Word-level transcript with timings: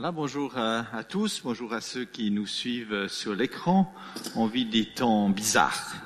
Bonjour 0.00 0.56
à, 0.56 0.86
à 0.96 1.02
tous, 1.02 1.40
bonjour 1.42 1.72
à 1.72 1.80
ceux 1.80 2.04
qui 2.04 2.30
nous 2.30 2.46
suivent 2.46 3.08
sur 3.08 3.34
l'écran. 3.34 3.92
On 4.36 4.46
vit 4.46 4.64
des 4.64 4.84
temps 4.84 5.28
bizarres, 5.28 5.96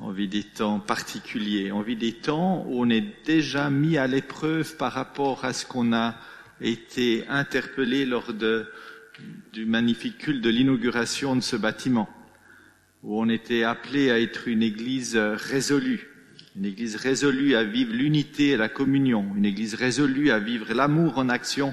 on 0.00 0.10
vit 0.10 0.26
des 0.26 0.42
temps 0.42 0.80
particuliers, 0.80 1.70
on 1.70 1.82
vit 1.82 1.94
des 1.94 2.14
temps 2.14 2.66
où 2.66 2.82
on 2.82 2.90
est 2.90 3.24
déjà 3.24 3.70
mis 3.70 3.96
à 3.96 4.08
l'épreuve 4.08 4.76
par 4.76 4.92
rapport 4.92 5.44
à 5.44 5.52
ce 5.52 5.66
qu'on 5.66 5.92
a 5.92 6.16
été 6.60 7.24
interpellé 7.28 8.04
lors 8.06 8.32
du 9.52 9.66
magnifique 9.66 10.18
culte 10.18 10.42
de 10.42 10.50
l'inauguration 10.50 11.36
de 11.36 11.42
ce 11.42 11.54
bâtiment, 11.54 12.08
où 13.04 13.22
on 13.22 13.28
était 13.28 13.62
appelé 13.62 14.10
à 14.10 14.18
être 14.18 14.48
une 14.48 14.64
église 14.64 15.16
résolue, 15.16 16.08
une 16.56 16.64
église 16.64 16.96
résolue 16.96 17.54
à 17.54 17.62
vivre 17.62 17.92
l'unité 17.92 18.48
et 18.48 18.56
la 18.56 18.68
communion, 18.68 19.32
une 19.36 19.46
église 19.46 19.76
résolue 19.76 20.32
à 20.32 20.40
vivre 20.40 20.74
l'amour 20.74 21.18
en 21.18 21.28
action, 21.28 21.72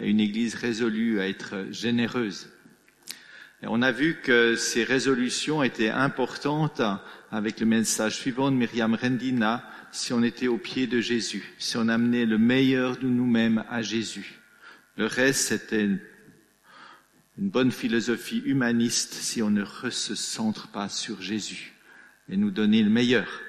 une 0.00 0.20
église 0.20 0.54
résolue 0.54 1.20
à 1.20 1.28
être 1.28 1.66
généreuse. 1.70 2.50
Et 3.62 3.66
on 3.66 3.82
a 3.82 3.92
vu 3.92 4.20
que 4.22 4.56
ces 4.56 4.84
résolutions 4.84 5.62
étaient 5.62 5.90
importantes 5.90 6.80
avec 7.30 7.60
le 7.60 7.66
message 7.66 8.16
suivant 8.16 8.50
de 8.50 8.56
Myriam 8.56 8.94
Rendina, 8.94 9.62
si 9.92 10.12
on 10.12 10.22
était 10.22 10.48
au 10.48 10.56
pied 10.56 10.86
de 10.86 11.00
Jésus, 11.00 11.52
si 11.58 11.76
on 11.76 11.88
amenait 11.88 12.24
le 12.24 12.38
meilleur 12.38 12.96
de 12.96 13.06
nous-mêmes 13.06 13.64
à 13.68 13.82
Jésus. 13.82 14.40
Le 14.96 15.06
reste, 15.06 15.48
c'était 15.48 15.82
une 15.82 16.00
bonne 17.38 17.72
philosophie 17.72 18.42
humaniste 18.44 19.12
si 19.14 19.42
on 19.42 19.50
ne 19.50 19.64
se 19.64 20.14
centre 20.14 20.68
pas 20.68 20.88
sur 20.88 21.20
Jésus 21.20 21.74
et 22.28 22.36
nous 22.36 22.50
donner 22.50 22.82
le 22.82 22.90
meilleur. 22.90 23.42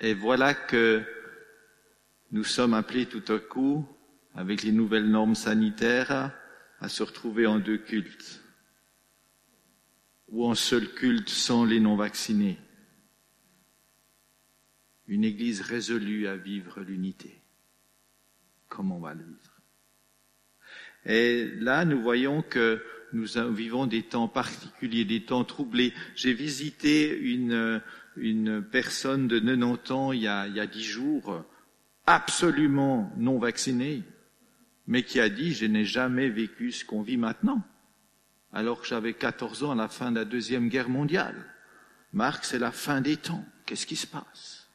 Et 0.00 0.14
voilà 0.14 0.54
que 0.54 1.02
nous 2.32 2.44
sommes 2.44 2.74
appelés 2.74 3.06
tout 3.06 3.32
à 3.32 3.38
coup, 3.38 3.86
avec 4.34 4.62
les 4.62 4.72
nouvelles 4.72 5.08
normes 5.08 5.34
sanitaires, 5.34 6.32
à 6.80 6.88
se 6.88 7.02
retrouver 7.02 7.46
en 7.46 7.58
deux 7.58 7.78
cultes, 7.78 8.42
ou 10.28 10.46
en 10.46 10.54
seul 10.54 10.88
culte 10.94 11.28
sans 11.28 11.64
les 11.64 11.80
non-vaccinés. 11.80 12.58
Une 15.06 15.24
Église 15.24 15.60
résolue 15.60 16.26
à 16.26 16.36
vivre 16.36 16.80
l'unité. 16.80 17.42
Comment 18.68 18.96
on 18.96 19.00
va 19.00 19.14
le 19.14 19.24
vivre? 19.24 19.60
Et 21.04 21.46
là, 21.60 21.84
nous 21.84 22.00
voyons 22.00 22.42
que 22.42 22.82
nous 23.12 23.26
vivons 23.52 23.86
des 23.86 24.02
temps 24.02 24.28
particuliers, 24.28 25.04
des 25.04 25.24
temps 25.24 25.44
troublés. 25.44 25.92
J'ai 26.14 26.32
visité 26.32 27.16
une, 27.18 27.82
une 28.16 28.62
personne 28.62 29.28
de 29.28 29.38
90 29.38 29.92
ans 29.92 30.12
il 30.12 30.22
y 30.22 30.28
a, 30.28 30.66
10 30.66 30.82
jours, 30.82 31.44
absolument 32.06 33.12
non 33.16 33.38
vaccinée, 33.38 34.02
mais 34.92 35.04
qui 35.04 35.20
a 35.20 35.30
dit 35.30 35.54
je 35.54 35.64
n'ai 35.64 35.86
jamais 35.86 36.28
vécu 36.28 36.70
ce 36.70 36.84
qu'on 36.84 37.00
vit 37.00 37.16
maintenant, 37.16 37.66
alors 38.52 38.82
que 38.82 38.86
j'avais 38.86 39.14
14 39.14 39.64
ans 39.64 39.70
à 39.70 39.74
la 39.74 39.88
fin 39.88 40.12
de 40.12 40.18
la 40.18 40.26
Deuxième 40.26 40.68
Guerre 40.68 40.90
mondiale. 40.90 41.46
Marc, 42.12 42.44
c'est 42.44 42.58
la 42.58 42.72
fin 42.72 43.00
des 43.00 43.16
temps. 43.16 43.42
Qu'est-ce 43.64 43.86
qui 43.86 43.96
se 43.96 44.06
passe? 44.06 44.68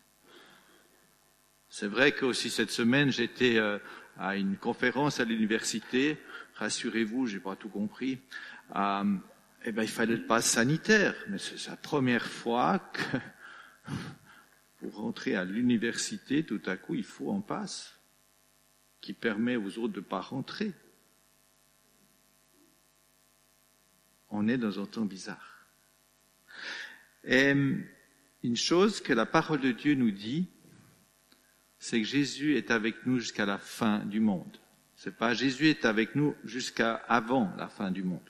C'est 1.69 1.85
vrai 1.85 2.13
que 2.13 2.25
aussi 2.25 2.49
cette 2.49 2.71
semaine, 2.71 3.11
j'étais 3.11 3.59
à 4.17 4.35
une 4.35 4.57
conférence 4.57 5.19
à 5.19 5.23
l'université. 5.23 6.17
Rassurez-vous, 6.55 7.27
j'ai 7.27 7.39
pas 7.39 7.55
tout 7.55 7.69
compris. 7.69 8.17
Euh, 8.75 9.17
eh 9.65 9.71
ben, 9.71 9.83
il 9.83 9.87
fallait 9.87 10.15
le 10.15 10.25
pass 10.25 10.47
sanitaire, 10.47 11.13
mais 11.29 11.37
c'est 11.37 11.69
la 11.69 11.75
première 11.75 12.25
fois 12.25 12.79
que 12.79 13.17
pour 14.79 14.95
rentrer 14.95 15.35
à 15.35 15.43
l'université, 15.43 16.43
tout 16.43 16.61
à 16.65 16.75
coup, 16.75 16.95
il 16.95 17.03
faut 17.03 17.31
un 17.31 17.41
passe 17.41 17.96
qui 19.01 19.13
permet 19.13 19.55
aux 19.55 19.77
autres 19.77 19.93
de 19.93 19.99
ne 19.99 20.05
pas 20.05 20.21
rentrer. 20.21 20.73
On 24.29 24.47
est 24.47 24.57
dans 24.57 24.79
un 24.79 24.85
temps 24.85 25.05
bizarre. 25.05 25.65
Une 27.23 28.55
chose 28.55 29.01
que 29.01 29.13
la 29.13 29.25
parole 29.25 29.61
de 29.61 29.71
Dieu 29.71 29.95
nous 29.95 30.11
dit, 30.11 30.47
c'est 31.79 32.01
que 32.01 32.07
Jésus 32.07 32.55
est 32.55 32.71
avec 32.71 33.05
nous 33.05 33.19
jusqu'à 33.19 33.45
la 33.45 33.57
fin 33.57 33.99
du 33.99 34.19
monde. 34.19 34.57
C'est 34.95 35.15
pas 35.15 35.33
Jésus 35.33 35.67
est 35.67 35.85
avec 35.85 36.15
nous 36.15 36.35
jusqu'à 36.43 36.95
avant 36.95 37.53
la 37.57 37.67
fin 37.67 37.91
du 37.91 38.03
monde. 38.03 38.29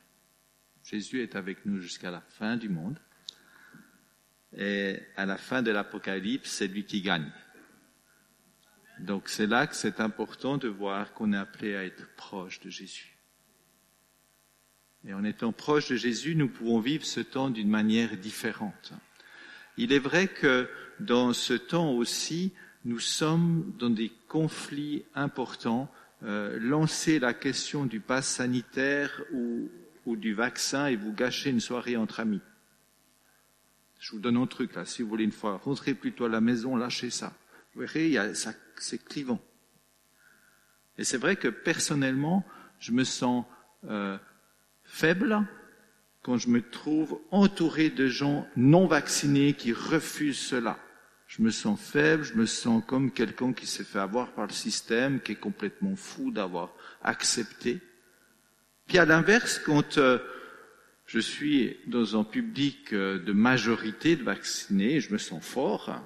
Jésus 0.84 1.22
est 1.22 1.35
avec 1.35 1.66
nous 1.66 1.79
jusqu'à 1.79 2.11
la 2.11 2.22
fin 2.22 2.57
du 2.57 2.69
monde. 2.69 2.99
Et 4.55 4.99
à 5.16 5.25
la 5.25 5.38
fin 5.38 5.61
de 5.61 5.72
l'Apocalypse, 5.72 6.49
c'est 6.49 6.67
lui 6.67 6.85
qui 6.85 7.01
gagne. 7.01 7.31
Donc 9.00 9.30
c'est 9.30 9.47
là 9.47 9.68
que 9.68 9.75
c'est 9.75 10.00
important 10.00 10.58
de 10.58 10.68
voir 10.68 11.13
qu'on 11.13 11.34
est 11.34 11.38
appelé 11.38 11.75
à 11.75 11.85
être 11.85 12.08
proche 12.16 12.59
de 12.62 12.69
Jésus. 12.69 13.18
Et 15.06 15.13
en 15.13 15.24
étant 15.24 15.52
proche 15.52 15.90
de 15.90 15.96
Jésus, 15.96 16.35
nous 16.35 16.50
pouvons 16.50 16.80
vivre 16.80 17.06
ce 17.06 17.22
temps 17.22 17.50
d'une 17.50 17.69
manière 17.69 18.18
différente. 18.18 18.94
Il 19.78 19.94
est 19.94 20.00
vrai 20.00 20.28
que 20.28 20.69
dans 21.00 21.34
ce 21.34 21.53
temps 21.53 21.91
aussi, 21.91 22.52
nous 22.84 23.00
sommes 23.00 23.74
dans 23.78 23.90
des 23.90 24.12
conflits 24.28 25.06
importants. 25.14 25.91
Euh, 26.24 26.58
lancer 26.59 27.19
la 27.19 27.34
question 27.34 27.85
du 27.85 28.00
pass 28.00 28.28
sanitaire 28.28 29.22
ou, 29.31 29.69
ou 30.08 30.16
du 30.16 30.34
vaccin 30.34 30.88
et 30.88 30.96
vous 30.96 31.14
gâcher 31.14 31.52
une 31.52 31.59
soirée 31.59 31.96
entre 31.96 32.19
amis. 32.19 32.41
Je 34.00 34.12
vous 34.12 34.19
donne 34.19 34.38
un 34.38 34.47
truc 34.47 34.74
là. 34.74 34.85
Si 34.85 35.03
vous 35.03 35.09
voulez 35.09 35.25
une 35.25 35.31
fois 35.31 35.58
rentrer 35.58 35.94
plutôt 35.94 36.25
à 36.25 36.29
la 36.29 36.41
maison, 36.41 36.75
lâchez 36.75 37.12
ça. 37.12 37.34
Vous 37.74 37.81
verrez, 37.81 38.08
il 38.08 38.14
y 38.14 38.18
a, 38.18 38.34
ça, 38.34 38.53
c'est 38.83 39.03
clivant. 39.03 39.41
Et 40.97 41.03
c'est 41.03 41.17
vrai 41.17 41.35
que 41.35 41.47
personnellement, 41.47 42.45
je 42.79 42.91
me 42.91 43.03
sens 43.03 43.45
euh, 43.85 44.17
faible 44.83 45.45
quand 46.23 46.38
je 46.38 46.49
me 46.49 46.61
trouve 46.61 47.19
entouré 47.31 47.89
de 47.89 48.07
gens 48.07 48.47
non 48.55 48.87
vaccinés 48.87 49.53
qui 49.53 49.73
refusent 49.73 50.39
cela. 50.39 50.77
Je 51.27 51.41
me 51.41 51.51
sens 51.51 51.79
faible, 51.79 52.23
je 52.23 52.33
me 52.35 52.45
sens 52.45 52.83
comme 52.85 53.11
quelqu'un 53.11 53.53
qui 53.53 53.67
s'est 53.67 53.83
fait 53.83 53.99
avoir 53.99 54.31
par 54.31 54.47
le 54.47 54.53
système, 54.53 55.21
qui 55.21 55.33
est 55.33 55.35
complètement 55.35 55.95
fou 55.95 56.31
d'avoir 56.31 56.73
accepté. 57.03 57.79
Puis 58.87 58.97
à 58.97 59.05
l'inverse, 59.05 59.59
quand 59.59 59.97
euh, 59.97 60.19
je 61.05 61.19
suis 61.19 61.77
dans 61.87 62.19
un 62.19 62.23
public 62.23 62.93
de 62.93 63.31
majorité 63.33 64.16
de 64.16 64.23
vaccinés, 64.23 65.01
je 65.01 65.11
me 65.11 65.17
sens 65.17 65.43
fort 65.43 66.01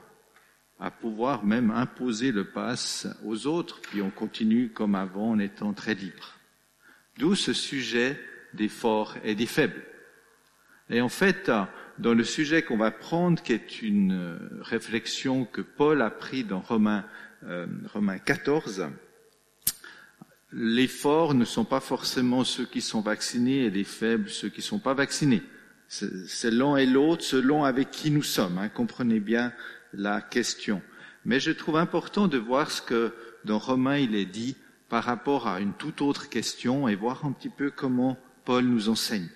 à 0.82 0.90
pouvoir 0.90 1.46
même 1.46 1.70
imposer 1.70 2.32
le 2.32 2.44
pass 2.44 3.08
aux 3.24 3.46
autres, 3.46 3.80
puis 3.82 4.02
on 4.02 4.10
continue 4.10 4.70
comme 4.70 4.96
avant 4.96 5.30
en 5.30 5.40
étant 5.40 5.74
très 5.74 5.94
libre. 5.94 6.40
D'où 7.20 7.36
ce 7.36 7.54
sujet 7.54 8.20
des 8.56 8.68
forts 8.68 9.16
et 9.24 9.36
des 9.36 9.46
faibles. 9.46 9.84
Et 10.90 11.00
en 11.00 11.08
fait, 11.08 11.52
dans 12.00 12.16
le 12.16 12.24
sujet 12.24 12.64
qu'on 12.64 12.78
va 12.78 12.90
prendre, 12.90 13.42
qui 13.44 13.54
est 13.54 13.84
une 13.84 14.40
réflexion 14.60 15.46
que 15.46 15.62
Paul 15.62 16.02
a 16.02 16.10
pris 16.10 16.44
dans 16.44 16.60
Romains, 16.60 17.06
euh, 17.44 17.68
Romains 17.94 18.18
14, 18.18 18.88
les 20.52 20.88
forts 20.88 21.36
ne 21.36 21.46
sont 21.46 21.64
pas 21.64 21.80
forcément 21.80 22.44
ceux 22.44 22.66
qui 22.66 22.82
sont 22.82 23.02
vaccinés 23.02 23.66
et 23.66 23.70
les 23.70 23.86
faibles 23.86 24.30
ceux 24.30 24.50
qui 24.50 24.60
ne 24.60 24.66
sont 24.66 24.80
pas 24.80 24.96
vaccinés. 24.96 25.44
C'est 25.88 26.52
l'un 26.52 26.78
et 26.78 26.86
l'autre 26.86 27.24
selon 27.24 27.66
avec 27.66 27.92
qui 27.92 28.12
nous 28.12 28.24
sommes. 28.24 28.58
Hein, 28.58 28.70
comprenez 28.70 29.20
bien 29.20 29.54
la 29.94 30.22
question. 30.22 30.82
Mais 31.26 31.40
je 31.40 31.52
trouve 31.52 31.78
important 31.78 32.28
de 32.28 32.38
voir 32.38 32.72
ce 32.72 32.82
que 32.82 33.14
dans 33.46 33.60
Romains 33.60 33.98
il 33.98 34.16
est 34.16 34.26
dit 34.26 34.56
par 34.90 35.04
rapport 35.04 35.48
à 35.48 35.60
une 35.60 35.74
toute 35.74 36.02
autre 36.02 36.30
question 36.30 36.88
et 36.88 36.96
voir 36.96 37.26
un 37.26 37.32
petit 37.32 37.50
peu 37.50 37.72
comment 37.72 38.18
Paul 38.46 38.66
nous 38.66 38.90
enseigne. 38.90 39.30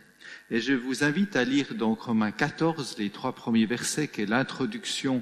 Et 0.49 0.59
je 0.59 0.73
vous 0.73 1.03
invite 1.03 1.35
à 1.35 1.43
lire 1.43 1.75
donc 1.75 2.01
Romains 2.01 2.31
14, 2.31 2.97
les 2.97 3.09
trois 3.09 3.33
premiers 3.33 3.65
versets, 3.65 4.07
qui 4.07 4.21
est 4.21 4.25
l'introduction 4.25 5.21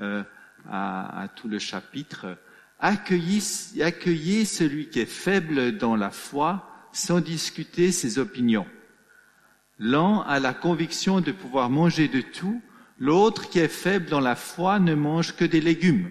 euh, 0.00 0.22
à, 0.68 1.22
à, 1.22 1.28
tout 1.28 1.48
le 1.48 1.58
chapitre. 1.58 2.38
Accueillez, 2.78 3.40
accueillez 3.82 4.44
celui 4.44 4.88
qui 4.88 5.00
est 5.00 5.06
faible 5.06 5.76
dans 5.76 5.96
la 5.96 6.10
foi 6.10 6.68
sans 6.92 7.20
discuter 7.20 7.92
ses 7.92 8.18
opinions. 8.18 8.66
L'un 9.78 10.20
a 10.20 10.38
la 10.38 10.54
conviction 10.54 11.20
de 11.20 11.32
pouvoir 11.32 11.70
manger 11.70 12.08
de 12.08 12.20
tout, 12.20 12.62
L'autre 13.02 13.50
qui 13.50 13.58
est 13.58 13.66
faible 13.66 14.06
dans 14.06 14.20
la 14.20 14.36
foi 14.36 14.78
ne 14.78 14.94
mange 14.94 15.34
que 15.34 15.44
des 15.44 15.60
légumes. 15.60 16.08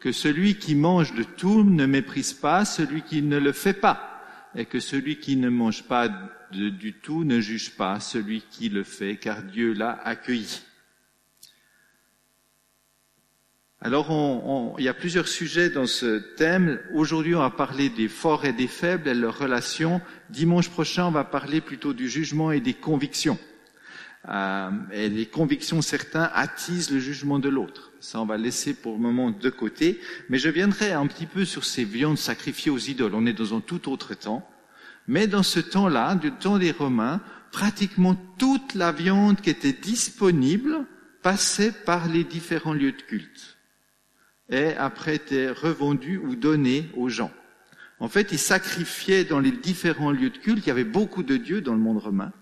Que 0.00 0.12
celui 0.12 0.56
qui 0.56 0.74
mange 0.74 1.14
de 1.14 1.22
tout 1.22 1.64
ne 1.64 1.86
méprise 1.86 2.34
pas 2.34 2.66
celui 2.66 3.00
qui 3.00 3.22
ne 3.22 3.38
le 3.38 3.52
fait 3.52 3.72
pas. 3.72 4.22
Et 4.54 4.66
que 4.66 4.80
celui 4.80 5.16
qui 5.16 5.36
ne 5.36 5.48
mange 5.48 5.84
pas 5.84 6.10
du 6.52 6.92
tout 6.92 7.24
ne 7.24 7.40
juge 7.40 7.74
pas 7.74 8.00
celui 8.00 8.42
qui 8.50 8.68
le 8.68 8.84
fait, 8.84 9.16
car 9.16 9.42
Dieu 9.42 9.72
l'a 9.72 9.98
accueilli. 10.04 10.60
Alors, 13.80 14.74
il 14.78 14.84
y 14.84 14.88
a 14.88 14.94
plusieurs 14.94 15.26
sujets 15.26 15.70
dans 15.70 15.86
ce 15.86 16.18
thème. 16.36 16.80
Aujourd'hui, 16.92 17.34
on 17.34 17.40
va 17.40 17.48
parler 17.48 17.88
des 17.88 18.08
forts 18.08 18.44
et 18.44 18.52
des 18.52 18.68
faibles 18.68 19.08
et 19.08 19.14
leurs 19.14 19.38
relations. 19.38 20.02
Dimanche 20.28 20.68
prochain, 20.68 21.06
on 21.06 21.12
va 21.12 21.24
parler 21.24 21.62
plutôt 21.62 21.94
du 21.94 22.10
jugement 22.10 22.52
et 22.52 22.60
des 22.60 22.74
convictions. 22.74 23.38
Euh, 24.28 24.70
et 24.92 25.08
les 25.08 25.26
convictions 25.26 25.80
certains 25.80 26.30
attisent 26.34 26.90
le 26.90 26.98
jugement 26.98 27.38
de 27.38 27.48
l'autre. 27.48 27.92
Ça, 28.00 28.20
on 28.20 28.26
va 28.26 28.36
laisser 28.36 28.74
pour 28.74 28.94
le 28.94 28.98
moment 28.98 29.30
de 29.30 29.50
côté. 29.50 30.00
Mais 30.28 30.38
je 30.38 30.48
viendrai 30.48 30.92
un 30.92 31.06
petit 31.06 31.26
peu 31.26 31.44
sur 31.44 31.64
ces 31.64 31.84
viandes 31.84 32.18
sacrifiées 32.18 32.70
aux 32.70 32.78
idoles. 32.78 33.14
On 33.14 33.26
est 33.26 33.32
dans 33.32 33.56
un 33.56 33.60
tout 33.60 33.90
autre 33.90 34.14
temps. 34.14 34.48
Mais 35.08 35.26
dans 35.26 35.42
ce 35.42 35.60
temps-là, 35.60 36.14
du 36.14 36.32
temps 36.32 36.58
des 36.58 36.70
Romains, 36.70 37.20
pratiquement 37.50 38.14
toute 38.38 38.74
la 38.74 38.92
viande 38.92 39.40
qui 39.40 39.50
était 39.50 39.72
disponible 39.72 40.86
passait 41.22 41.72
par 41.72 42.08
les 42.08 42.24
différents 42.24 42.74
lieux 42.74 42.92
de 42.92 43.02
culte 43.02 43.58
et 44.50 44.74
après 44.74 45.16
était 45.16 45.50
revendue 45.50 46.18
ou 46.18 46.36
donnée 46.36 46.90
aux 46.94 47.08
gens. 47.08 47.30
En 48.00 48.08
fait, 48.08 48.32
ils 48.32 48.38
sacrifiaient 48.38 49.24
dans 49.24 49.40
les 49.40 49.52
différents 49.52 50.10
lieux 50.10 50.30
de 50.30 50.38
culte, 50.38 50.64
il 50.64 50.68
y 50.68 50.72
avait 50.72 50.84
beaucoup 50.84 51.22
de 51.22 51.36
dieux 51.36 51.60
dans 51.60 51.74
le 51.74 51.80
monde 51.80 51.98
romain, 51.98 52.32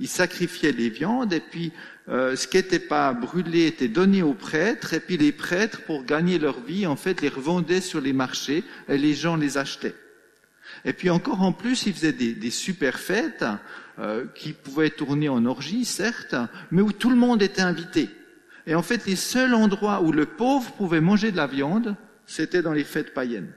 ils 0.00 0.08
sacrifiaient 0.08 0.72
les 0.72 0.90
viandes 0.90 1.32
et 1.32 1.40
puis 1.40 1.72
euh, 2.08 2.36
ce 2.36 2.46
qui 2.48 2.56
n'était 2.56 2.78
pas 2.78 3.12
brûlé 3.12 3.66
était 3.66 3.88
donné 3.88 4.22
aux 4.22 4.34
prêtres 4.34 4.94
et 4.94 5.00
puis 5.00 5.16
les 5.16 5.32
prêtres, 5.32 5.82
pour 5.82 6.04
gagner 6.04 6.38
leur 6.38 6.60
vie, 6.60 6.86
en 6.86 6.96
fait, 6.96 7.20
les 7.20 7.28
revendaient 7.28 7.82
sur 7.82 8.00
les 8.00 8.14
marchés 8.14 8.64
et 8.88 8.96
les 8.96 9.14
gens 9.14 9.36
les 9.36 9.58
achetaient. 9.58 9.94
Et 10.84 10.92
puis 10.92 11.10
encore 11.10 11.42
en 11.42 11.52
plus, 11.52 11.86
ils 11.86 11.92
faisaient 11.92 12.12
des, 12.12 12.32
des 12.32 12.50
super 12.50 12.98
fêtes 12.98 13.44
euh, 13.98 14.26
qui 14.34 14.52
pouvaient 14.52 14.90
tourner 14.90 15.28
en 15.28 15.44
orgie, 15.44 15.84
certes, 15.84 16.36
mais 16.70 16.82
où 16.82 16.92
tout 16.92 17.10
le 17.10 17.16
monde 17.16 17.42
était 17.42 17.62
invité. 17.62 18.08
Et 18.66 18.74
en 18.74 18.82
fait, 18.82 19.06
les 19.06 19.16
seuls 19.16 19.54
endroits 19.54 20.02
où 20.02 20.12
le 20.12 20.26
pauvre 20.26 20.72
pouvait 20.72 21.00
manger 21.00 21.32
de 21.32 21.36
la 21.36 21.46
viande, 21.46 21.96
c'était 22.26 22.62
dans 22.62 22.72
les 22.72 22.84
fêtes 22.84 23.12
païennes. 23.12 23.52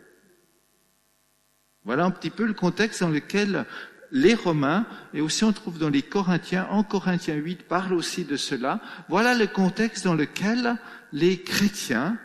Voilà 1.84 2.06
un 2.06 2.12
petit 2.12 2.30
peu 2.30 2.46
le 2.46 2.54
contexte 2.54 3.02
dans 3.02 3.10
lequel 3.10 3.66
les 4.12 4.34
Romains, 4.34 4.86
et 5.14 5.22
aussi 5.22 5.44
on 5.44 5.54
trouve 5.54 5.78
dans 5.78 5.90
les 5.90 6.02
Corinthiens, 6.02 6.68
en 6.70 6.84
Corinthiens 6.84 7.36
8 7.36 7.64
parle 7.64 7.94
aussi 7.94 8.26
de 8.26 8.38
cela, 8.38 8.82
voilà 9.10 9.34
le 9.34 9.48
contexte 9.48 10.04
dans 10.04 10.16
lequel 10.16 10.78
les 11.14 11.42
chrétiens 11.42 12.18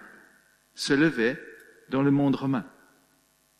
se 0.74 0.92
levaient 0.92 1.40
dans 1.90 2.02
le 2.02 2.10
monde 2.10 2.34
romain. 2.34 2.64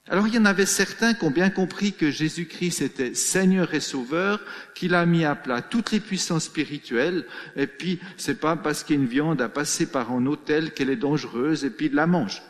Alors 0.09 0.29
il 0.29 0.35
y 0.35 0.39
en 0.39 0.45
avait 0.45 0.67
certains 0.67 1.15
qui 1.15 1.25
ont 1.25 1.31
bien 1.31 1.51
compris 1.51 1.93
que 1.93 2.11
Jésus-Christ 2.11 2.81
était 2.81 3.15
Seigneur 3.15 3.75
et 3.75 3.81
Sauveur, 3.81 4.41
qu'il 4.75 4.95
a 4.95 5.05
mis 5.05 5.25
à 5.25 5.35
plat 5.35 5.63
toutes 5.63 5.91
les 5.91 6.01
puissances 6.01 6.45
spirituelles, 6.45 7.27
et 7.57 7.67
puis 7.67 8.01
c'est 8.17 8.41
pas 8.41 8.57
parce 8.57 8.85
qu'une 8.85 9.07
viande 9.07 9.41
a 9.41 9.49
passé 9.49 9.87
par 9.87 10.13
un 10.13 10.27
hôtel 10.27 10.73
qu'elle 10.73 10.91
est 10.91 10.97
dangereuse, 10.97 11.65
et 11.65 11.71
puis 11.71 11.91
de 11.91 11.97
la 11.97 12.07
mange. 12.07 12.43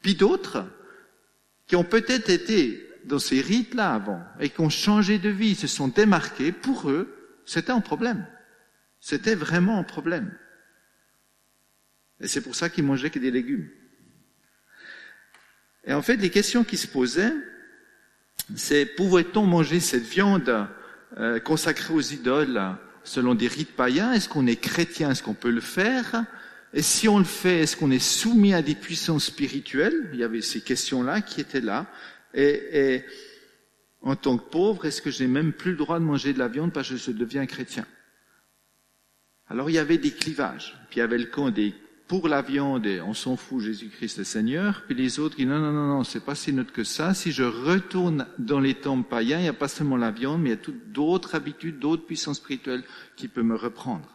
Puis 0.00 0.14
d'autres, 0.14 0.64
qui 1.66 1.76
ont 1.76 1.84
peut-être 1.84 2.30
été 2.30 2.87
dans 3.08 3.18
ces 3.18 3.40
rites-là 3.40 3.94
avant 3.94 4.22
et 4.38 4.50
qui 4.50 4.60
ont 4.60 4.70
changé 4.70 5.18
de 5.18 5.28
vie, 5.28 5.54
se 5.54 5.66
sont 5.66 5.88
démarqués, 5.88 6.52
pour 6.52 6.90
eux, 6.90 7.40
c'était 7.44 7.72
un 7.72 7.80
problème. 7.80 8.26
C'était 9.00 9.34
vraiment 9.34 9.78
un 9.78 9.82
problème. 9.82 10.32
Et 12.20 12.28
c'est 12.28 12.40
pour 12.40 12.54
ça 12.54 12.68
qu'ils 12.68 12.84
mangeaient 12.84 13.10
que 13.10 13.18
des 13.18 13.30
légumes. 13.30 13.68
Et 15.84 15.92
en 15.92 16.02
fait, 16.02 16.16
les 16.16 16.30
questions 16.30 16.64
qui 16.64 16.76
se 16.76 16.86
posaient, 16.86 17.32
c'est 18.54 18.86
pouvait-on 18.86 19.46
manger 19.46 19.80
cette 19.80 20.04
viande 20.04 20.68
euh, 21.16 21.38
consacrée 21.40 21.94
aux 21.94 22.00
idoles 22.00 22.60
selon 23.04 23.34
des 23.34 23.48
rites 23.48 23.74
païens? 23.74 24.12
Est-ce 24.12 24.28
qu'on 24.28 24.46
est 24.46 24.56
chrétien? 24.56 25.10
Est-ce 25.10 25.22
qu'on 25.22 25.34
peut 25.34 25.50
le 25.50 25.60
faire? 25.60 26.24
Et 26.74 26.82
si 26.82 27.08
on 27.08 27.18
le 27.18 27.24
fait, 27.24 27.60
est-ce 27.60 27.76
qu'on 27.76 27.90
est 27.90 27.98
soumis 27.98 28.52
à 28.52 28.60
des 28.60 28.74
puissances 28.74 29.26
spirituelles? 29.26 30.10
Il 30.12 30.18
y 30.18 30.24
avait 30.24 30.42
ces 30.42 30.60
questions-là 30.60 31.22
qui 31.22 31.40
étaient 31.40 31.62
là. 31.62 31.86
Et, 32.34 33.04
en 34.02 34.16
tant 34.16 34.38
que 34.38 34.48
pauvre, 34.48 34.84
est-ce 34.86 35.02
que 35.02 35.10
j'ai 35.10 35.26
même 35.26 35.52
plus 35.52 35.72
le 35.72 35.76
droit 35.76 35.98
de 35.98 36.04
manger 36.04 36.32
de 36.32 36.38
la 36.38 36.48
viande 36.48 36.72
parce 36.72 36.88
que 36.88 36.96
je 36.96 37.10
deviens 37.10 37.46
chrétien? 37.46 37.86
Alors 39.48 39.70
il 39.70 39.74
y 39.74 39.78
avait 39.78 39.98
des 39.98 40.12
clivages. 40.12 40.78
Puis 40.88 40.98
il 40.98 41.00
y 41.00 41.02
avait 41.02 41.18
le 41.18 41.26
camp 41.26 41.50
des 41.50 41.74
pour 42.08 42.26
la 42.26 42.40
viande 42.40 42.86
et 42.86 43.02
on 43.02 43.12
s'en 43.12 43.36
fout, 43.36 43.60
Jésus-Christ 43.60 44.18
est 44.18 44.24
Seigneur. 44.24 44.82
Puis 44.86 44.96
les 44.96 45.20
autres 45.20 45.36
qui 45.36 45.44
non, 45.44 45.58
non, 45.58 45.72
non, 45.72 45.86
non, 45.88 46.04
c'est 46.04 46.24
pas 46.24 46.34
si 46.34 46.54
neutre 46.54 46.72
que 46.72 46.82
ça. 46.82 47.12
Si 47.12 47.32
je 47.32 47.44
retourne 47.44 48.26
dans 48.38 48.60
les 48.60 48.74
temples 48.74 49.08
païens, 49.08 49.38
il 49.38 49.42
n'y 49.42 49.48
a 49.48 49.52
pas 49.52 49.68
seulement 49.68 49.98
la 49.98 50.10
viande, 50.10 50.40
mais 50.40 50.48
il 50.48 50.52
y 50.52 50.58
a 50.58 50.62
toutes 50.62 50.90
d'autres 50.90 51.34
habitudes, 51.34 51.78
d'autres 51.78 52.06
puissances 52.06 52.38
spirituelles 52.38 52.82
qui 53.16 53.28
peuvent 53.28 53.44
me 53.44 53.54
reprendre. 53.54 54.08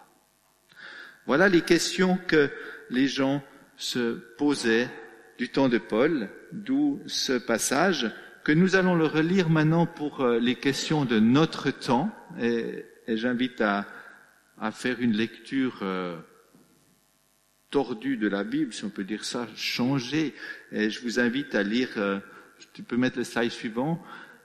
Voilà 1.28 1.48
les 1.50 1.62
questions 1.62 2.18
que 2.28 2.50
les 2.90 3.08
gens 3.08 3.44
se 3.78 4.14
posaient 4.38 4.90
du 5.38 5.50
temps 5.50 5.70
de 5.70 5.78
Paul, 5.78 6.30
d'où 6.52 7.02
ce 7.06 7.34
passage 7.34 8.12
que 8.44 8.52
nous 8.52 8.76
allons 8.76 8.96
le 8.96 9.06
relire 9.06 9.50
maintenant 9.50 9.86
pour 9.86 10.22
euh, 10.22 10.40
les 10.40 10.56
questions 10.56 11.06
de 11.06 11.20
notre 11.20 11.72
temps. 11.72 12.12
Et, 12.42 12.86
j'invite 13.08 13.60
à, 13.62 13.86
à, 14.60 14.72
faire 14.72 15.02
une 15.02 15.12
lecture 15.12 15.80
euh, 15.82 16.18
tordue 17.70 18.18
de 18.18 18.28
la 18.28 18.44
Bible, 18.44 18.72
si 18.72 18.86
on 18.86 18.90
peut 18.90 19.04
dire 19.04 19.26
ça, 19.26 19.48
changée. 19.56 20.34
Et 20.72 20.90
je 20.90 21.02
vous 21.02 21.20
invite 21.20 21.56
à 21.56 21.64
lire, 21.64 21.90
euh, 21.98 22.20
tu 22.74 22.84
peux 22.84 22.98
mettre 22.98 23.18
le 23.18 23.24
slide 23.24 23.52
suivant, 23.52 24.02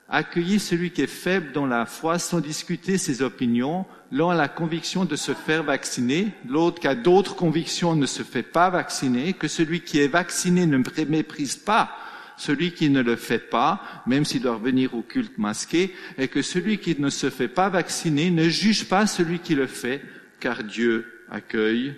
Accueillir 0.08 0.60
celui 0.60 0.90
qui 0.90 1.02
est 1.02 1.06
faible 1.06 1.52
dans 1.52 1.66
la 1.66 1.84
foi 1.84 2.18
sans 2.18 2.40
discuter 2.40 2.96
ses 2.96 3.20
opinions. 3.20 3.84
L'un 4.10 4.30
a 4.30 4.34
la 4.34 4.48
conviction 4.48 5.04
de 5.04 5.16
se 5.16 5.32
faire 5.32 5.62
vacciner, 5.62 6.28
l'autre 6.48 6.80
qui 6.80 6.88
a 6.88 6.94
d'autres 6.94 7.36
convictions 7.36 7.94
ne 7.94 8.06
se 8.06 8.22
fait 8.22 8.42
pas 8.42 8.70
vacciner, 8.70 9.34
que 9.34 9.48
celui 9.48 9.82
qui 9.82 9.98
est 9.98 10.08
vacciné 10.08 10.66
ne 10.66 10.78
méprise 10.78 11.56
pas 11.56 11.90
celui 12.38 12.72
qui 12.72 12.88
ne 12.88 13.02
le 13.02 13.16
fait 13.16 13.50
pas, 13.50 13.82
même 14.06 14.24
s'il 14.24 14.42
doit 14.42 14.54
revenir 14.54 14.94
au 14.94 15.02
culte 15.02 15.36
masqué, 15.38 15.94
et 16.16 16.28
que 16.28 16.40
celui 16.40 16.78
qui 16.78 16.98
ne 16.98 17.10
se 17.10 17.30
fait 17.30 17.48
pas 17.48 17.68
vacciner 17.68 18.30
ne 18.30 18.48
juge 18.48 18.88
pas 18.88 19.06
celui 19.06 19.40
qui 19.40 19.54
le 19.54 19.66
fait, 19.66 20.00
car 20.40 20.62
Dieu 20.62 21.24
accueille 21.30 21.94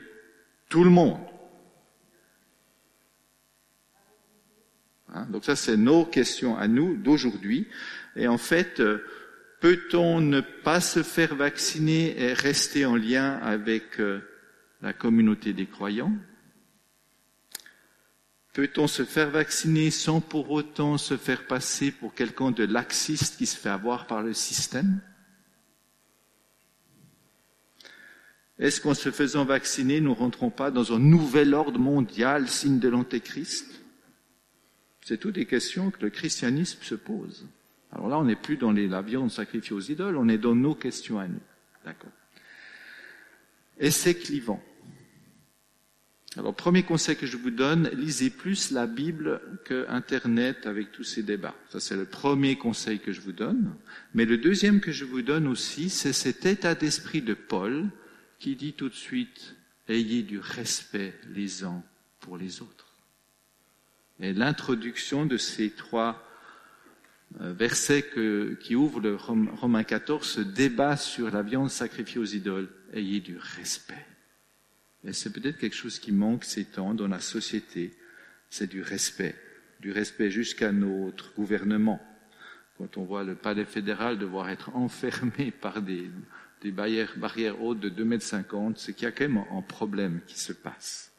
tout 0.69 0.83
le 0.83 0.91
monde. 0.91 1.19
Hein, 5.13 5.27
donc 5.31 5.45
ça, 5.45 5.57
c'est 5.57 5.77
nos 5.77 6.05
questions 6.05 6.57
à 6.57 6.69
nous 6.69 6.97
d'aujourd'hui. 6.97 7.67
Et 8.17 8.29
en 8.29 8.39
fait, 8.39 8.81
euh, 8.81 9.05
peut-on 9.61 10.21
ne 10.21 10.41
pas 10.41 10.81
se 10.81 11.03
faire 11.03 11.35
vacciner 11.35 12.21
et 12.21 12.33
rester 12.33 12.87
en 12.87 12.97
lien 12.97 13.39
avec 13.43 14.01
euh, 14.01 14.21
la 14.83 14.93
communauté 14.93 15.53
des 15.53 15.67
croyants? 15.67 16.13
Peut-on 18.53 18.89
se 18.89 19.05
faire 19.05 19.31
vacciner 19.31 19.91
sans 19.91 20.21
pour 20.21 20.51
autant 20.51 20.99
se 20.99 21.17
faire 21.17 21.47
passer 21.47 21.93
pour 21.93 22.15
quelqu'un 22.15 22.51
de 22.51 22.65
laxiste 22.65 23.37
qui 23.37 23.47
se 23.47 23.57
fait 23.57 23.69
avoir 23.69 24.07
par 24.07 24.23
le 24.23 24.35
système? 24.35 25.01
Est-ce 28.59 28.81
qu'en 28.81 28.95
se 28.95 29.11
faisant 29.11 29.45
vacciner, 29.45 30.01
nous 30.01 30.11
ne 30.11 30.17
rentrons 30.17 30.51
pas 30.51 30.71
dans 30.71 30.93
un 30.93 30.99
nouvel 30.99 31.55
ordre 31.55 31.79
mondial, 31.79 32.49
signe 32.49 32.79
de 32.79 32.89
l'Antéchrist? 32.89 33.80
C'est 35.03 35.19
toutes 35.19 35.35
des 35.35 35.47
questions 35.47 35.91
que 35.91 36.03
le 36.03 36.11
christianisme 36.11 36.83
se 36.83 36.95
pose. 36.95 37.47
Alors 37.93 38.09
là, 38.09 38.19
on 38.19 38.25
n'est 38.25 38.37
plus 38.37 38.57
dans 38.57 38.73
les, 38.73 38.87
la 38.87 39.03
viande 39.03 39.31
sacrifiée 39.31 39.75
aux 39.75 39.81
idoles, 39.81 40.17
on 40.17 40.29
est 40.29 40.39
dans 40.39 40.55
nos 40.55 40.75
questions 40.75 41.19
à 41.19 41.27
nous. 41.27 41.41
D'accord. 41.85 42.13
Et 43.79 43.91
c'est 43.91 44.15
clivant. 44.15 44.63
Alors, 46.37 46.55
premier 46.55 46.85
conseil 46.85 47.17
que 47.17 47.27
je 47.27 47.37
vous 47.37 47.51
donne, 47.51 47.89
lisez 47.89 48.31
plus 48.31 48.71
la 48.71 48.87
Bible 48.87 49.41
que 49.65 49.85
Internet 49.89 50.67
avec 50.67 50.93
tous 50.93 51.03
ces 51.03 51.25
débats. 51.25 51.57
Ça, 51.71 51.81
c'est 51.81 51.97
le 51.97 52.05
premier 52.05 52.57
conseil 52.57 53.01
que 53.01 53.11
je 53.11 53.21
vous 53.21 53.33
donne. 53.33 53.75
Mais 54.15 54.25
le 54.27 54.39
deuxième 54.39 54.81
que 54.81 54.93
je 54.93 55.05
vous 55.05 55.23
donne 55.23 55.49
aussi, 55.49 55.91
c'est 55.91 56.13
cet 56.13 56.47
état 56.47 56.77
d'esprit 56.77 57.21
de 57.21 57.35
Paul 57.35 57.89
qui 58.39 58.55
dit 58.55 58.75
tout 58.75 58.89
de 58.89 58.95
suite, 58.95 59.57
ayez 59.89 60.23
du 60.23 60.39
respect 60.39 61.15
les 61.35 61.65
uns 61.65 61.83
pour 62.21 62.37
les 62.37 62.63
autres. 62.63 62.90
Et 64.21 64.33
l'introduction 64.33 65.25
de 65.25 65.37
ces 65.37 65.71
trois 65.71 66.27
euh, 67.41 67.53
verset 67.53 68.05
qui 68.61 68.75
ouvre 68.75 69.01
le 69.01 69.15
Romain 69.15 69.85
14, 69.85 70.27
ce 70.27 70.41
débat 70.41 70.97
sur 70.97 71.31
la 71.31 71.43
viande 71.43 71.71
sacrifiée 71.71 72.21
aux 72.21 72.25
idoles. 72.25 72.69
Ayez 72.93 73.21
du 73.21 73.39
respect. 73.39 74.07
Et 75.05 75.13
c'est 75.13 75.33
peut-être 75.33 75.59
quelque 75.59 75.77
chose 75.77 75.99
qui 75.99 76.13
manque 76.13 76.45
ces 76.45 76.65
temps 76.65 76.93
dans 76.93 77.09
la 77.09 77.21
société. 77.21 77.95
C'est 78.51 78.69
du 78.69 78.83
respect. 78.83 79.35
Du 79.81 79.93
respect 79.93 80.31
jusqu'à 80.31 80.73
notre 80.73 81.33
gouvernement. 81.35 82.01
Quand 82.77 82.97
on 82.99 83.05
voit 83.05 83.25
le 83.25 83.35
palais 83.35 83.65
fédéral 83.65 84.19
devoir 84.19 84.51
être 84.51 84.75
enfermé 84.77 85.51
par 85.61 85.81
des, 85.81 86.11
barrières, 86.65 87.63
hautes 87.63 87.81
de 87.81 87.89
2 87.89 88.05
mètres 88.05 88.25
50, 88.25 88.79
c'est 88.79 88.93
qu'il 88.93 89.05
y 89.05 89.07
a 89.07 89.13
quand 89.13 89.29
même 89.29 89.45
un 89.51 89.63
problème 89.63 90.21
qui 90.27 90.39
se 90.39 90.53
passe. 90.53 91.10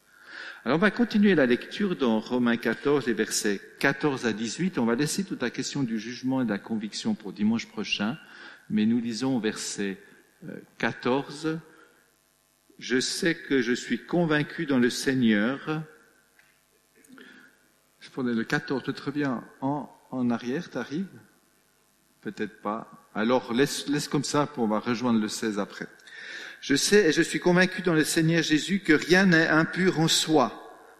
Alors 0.64 0.78
on 0.78 0.82
va 0.82 0.92
continuer 0.92 1.36
la 1.36 1.46
lecture 1.46 1.96
dans 1.96 2.20
Romains 2.20 2.58
14, 2.58 3.08
les 3.08 3.14
versets 3.14 3.60
14 3.80 4.26
à 4.26 4.34
18. 4.34 4.78
On 4.78 4.86
va 4.86 4.96
laisser 4.96 5.24
toute 5.24 5.42
la 5.42 5.50
question 5.50 5.84
du 5.84 6.00
jugement 6.00 6.42
et 6.42 6.46
de 6.46 6.50
la 6.50 6.60
conviction 6.60 7.16
pour 7.16 7.34
dimanche 7.34 7.68
prochain, 7.68 8.18
mais 8.70 8.86
nous 8.86 9.00
lisons 9.00 9.40
verset 9.40 9.98
14. 10.78 11.46
Euh, 11.48 11.58
je 12.80 13.00
sais 13.00 13.36
que 13.36 13.62
je 13.62 13.74
suis 13.74 14.06
convaincu 14.06 14.66
dans 14.66 14.80
le 14.80 14.90
Seigneur. 14.90 15.84
Je 18.00 18.10
prenais 18.10 18.34
le 18.34 18.44
14, 18.44 18.84
très 18.96 19.12
bien. 19.12 19.44
En, 19.62 19.90
en 20.10 20.30
arrière, 20.30 20.70
t'arrives? 20.70 21.08
Peut-être 22.22 22.62
pas. 22.62 23.10
Alors 23.14 23.54
laisse, 23.54 23.88
laisse 23.88 24.08
comme 24.08 24.24
ça, 24.24 24.48
pour 24.48 24.64
on 24.64 24.68
va 24.68 24.80
rejoindre 24.80 25.20
le 25.20 25.28
16 25.28 25.60
après. 25.60 25.88
Je 26.62 26.76
sais 26.76 27.10
et 27.10 27.12
je 27.12 27.24
suis 27.24 27.40
convaincu 27.40 27.82
dans 27.82 27.96
le 27.96 28.04
Seigneur 28.04 28.44
Jésus 28.44 28.80
que 28.80 28.94
rien 28.94 29.26
n'est 29.26 29.48
impur 29.48 30.00
en 30.00 30.08
soi. 30.08 30.58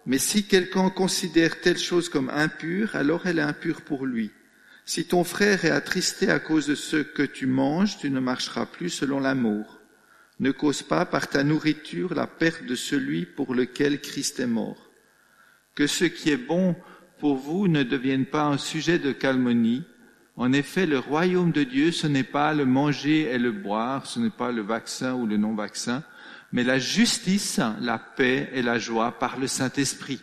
Mais 0.08 0.18
si 0.18 0.48
quelqu'un 0.48 0.90
considère 0.90 1.62
telle 1.62 1.78
chose 1.78 2.10
comme 2.10 2.32
impure, 2.32 2.96
alors 2.96 3.28
elle 3.28 3.38
est 3.38 3.44
impure 3.44 3.82
pour 3.82 4.08
lui. 4.08 4.32
Si 4.86 5.06
ton 5.06 5.24
frère 5.24 5.64
est 5.64 5.70
attristé 5.70 6.32
à 6.32 6.40
cause 6.40 6.66
de 6.66 6.74
ce 6.74 6.98
que 6.98 7.22
tu 7.22 7.46
manges, 7.46 8.00
tu 8.00 8.10
ne 8.10 8.20
marcheras 8.20 8.66
plus 8.66 8.90
selon 8.90 9.20
l'amour. 9.20 9.80
Ne 10.40 10.50
cause 10.50 10.82
pas 10.82 11.06
par 11.06 11.28
ta 11.28 11.44
nourriture 11.44 12.16
la 12.16 12.26
perte 12.26 12.66
de 12.66 12.74
celui 12.74 13.28
pour 13.28 13.54
lequel 13.54 14.02
Christ 14.02 14.40
est 14.40 14.48
mort. 14.48 14.90
Que 15.76 15.86
ce 15.86 16.06
qui 16.06 16.32
est 16.32 16.38
bon 16.38 16.76
pour 17.20 17.36
vous 17.38 17.68
ne 17.68 17.84
devienne 17.84 18.26
pas 18.26 18.46
un 18.46 18.58
sujet 18.58 18.98
de 18.98 19.12
calmonie. 19.12 19.84
En 20.42 20.54
effet, 20.54 20.88
le 20.88 20.98
royaume 20.98 21.52
de 21.52 21.62
Dieu, 21.62 21.92
ce 21.92 22.08
n'est 22.08 22.24
pas 22.24 22.56
le 22.56 22.66
manger 22.66 23.30
et 23.30 23.38
le 23.38 23.52
boire, 23.52 24.08
ce 24.08 24.20
n'est 24.20 24.32
pas 24.32 24.52
le 24.52 24.64
vaccin 24.64 25.14
ou 25.14 25.28
le 25.28 25.38
non-vaccin, 25.38 26.04
mais 26.52 26.64
la 26.64 26.80
justice, 26.80 27.60
la 27.80 28.00
paix 28.00 28.50
et 28.52 28.64
la 28.64 28.80
joie 28.80 29.20
par 29.20 29.38
le 29.38 29.46
Saint-Esprit. 29.46 30.20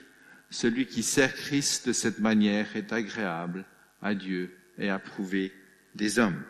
Celui 0.51 0.87
qui 0.87 1.05
sert 1.05 1.33
Christ 1.37 1.87
de 1.87 1.93
cette 1.93 2.19
manière 2.19 2.67
est 2.75 2.93
agréable 2.93 3.65
à 4.03 4.17
Dieu 4.17 4.59
et 4.77 4.91
approuvé 4.91 5.53
des 5.95 6.19
hommes. 6.19 6.43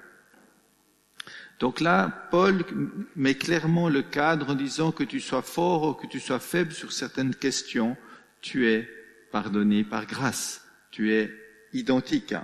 Donc 1.59 1.83
là, 1.83 2.27
Paul 2.31 2.65
met 3.17 3.35
clairement 3.35 3.91
le 3.91 4.01
cadre 4.01 4.49
en 4.49 4.55
disant 4.55 4.93
que 4.93 5.05
tu 5.05 5.21
sois 5.21 5.43
fort 5.43 5.83
ou 5.91 5.93
que 5.93 6.07
tu 6.07 6.21
sois 6.21 6.41
faible 6.41 6.73
sur 6.73 6.91
certaines 6.91 7.35
questions, 7.35 7.99
tu 8.41 8.67
es 8.67 8.89
pardonné 9.31 9.85
par 9.85 10.07
grâce, 10.07 10.67
tu 10.91 11.13
es 11.13 11.31
identique. 11.75 12.35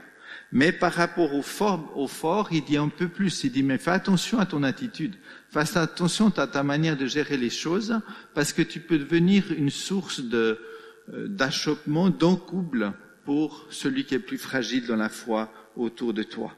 Mais 0.54 0.70
par 0.70 0.92
rapport 0.92 1.34
au 1.34 1.42
fort, 1.42 1.92
au 1.96 2.06
fort, 2.06 2.50
il 2.52 2.62
dit 2.62 2.76
un 2.76 2.88
peu 2.88 3.08
plus. 3.08 3.42
Il 3.42 3.50
dit, 3.50 3.64
mais 3.64 3.76
fais 3.76 3.90
attention 3.90 4.38
à 4.38 4.46
ton 4.46 4.62
attitude. 4.62 5.16
Fais 5.50 5.76
attention 5.76 6.28
à 6.28 6.46
ta 6.46 6.62
manière 6.62 6.96
de 6.96 7.06
gérer 7.06 7.36
les 7.36 7.50
choses, 7.50 8.00
parce 8.34 8.52
que 8.52 8.62
tu 8.62 8.78
peux 8.78 8.98
devenir 8.98 9.50
une 9.50 9.70
source 9.70 10.20
de, 10.20 10.60
euh, 11.12 11.26
d'achoppement, 11.26 12.08
d'encouple 12.08 12.92
pour 13.24 13.66
celui 13.70 14.04
qui 14.04 14.14
est 14.14 14.20
plus 14.20 14.38
fragile 14.38 14.86
dans 14.86 14.94
la 14.94 15.08
foi 15.08 15.52
autour 15.74 16.14
de 16.14 16.22
toi. 16.22 16.54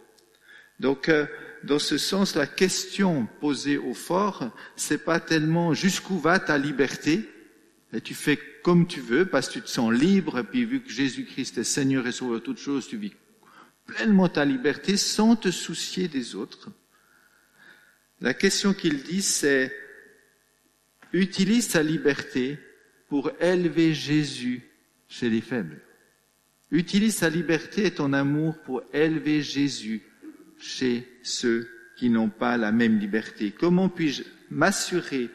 Donc, 0.78 1.08
euh, 1.08 1.24
dans 1.64 1.78
ce 1.78 1.96
sens, 1.96 2.36
la 2.36 2.46
question 2.46 3.26
posée 3.40 3.78
au 3.78 3.94
fort, 3.94 4.50
c'est 4.76 5.06
pas 5.06 5.20
tellement 5.20 5.72
jusqu'où 5.72 6.18
va 6.18 6.38
ta 6.38 6.58
liberté, 6.58 7.26
et 7.94 8.02
tu 8.02 8.12
fais 8.12 8.38
comme 8.62 8.86
tu 8.86 9.00
veux 9.00 9.24
parce 9.24 9.48
que 9.48 9.54
tu 9.54 9.62
te 9.62 9.70
sens 9.70 9.90
libre, 9.90 10.40
et 10.40 10.44
puis 10.44 10.66
vu 10.66 10.82
que 10.82 10.90
Jésus-Christ 10.90 11.56
est 11.56 11.64
Seigneur 11.64 12.06
et 12.06 12.12
Sauveur 12.12 12.40
de 12.40 12.44
toutes 12.44 12.58
choses, 12.58 12.86
tu 12.88 12.98
vis 12.98 13.14
pleinement 13.86 14.28
ta 14.28 14.44
liberté 14.44 14.96
sans 14.96 15.36
te 15.36 15.50
soucier 15.50 16.08
des 16.08 16.34
autres. 16.34 16.70
La 18.20 18.34
question 18.34 18.74
qu'il 18.74 19.02
dit, 19.02 19.22
c'est 19.22 19.72
utilise 21.12 21.68
ta 21.68 21.82
liberté 21.82 22.58
pour 23.08 23.30
élever 23.40 23.94
Jésus 23.94 24.62
chez 25.08 25.30
les 25.30 25.40
faibles. 25.40 25.80
Utilise 26.70 27.18
ta 27.18 27.30
liberté 27.30 27.86
et 27.86 27.94
ton 27.94 28.12
amour 28.12 28.58
pour 28.62 28.82
élever 28.92 29.42
Jésus 29.42 30.02
chez 30.58 31.06
ceux 31.22 31.68
qui 31.96 32.10
n'ont 32.10 32.28
pas 32.28 32.56
la 32.56 32.72
même 32.72 32.98
liberté. 32.98 33.52
Comment 33.56 33.88
puis-je 33.88 34.24
m'assurer 34.50 35.30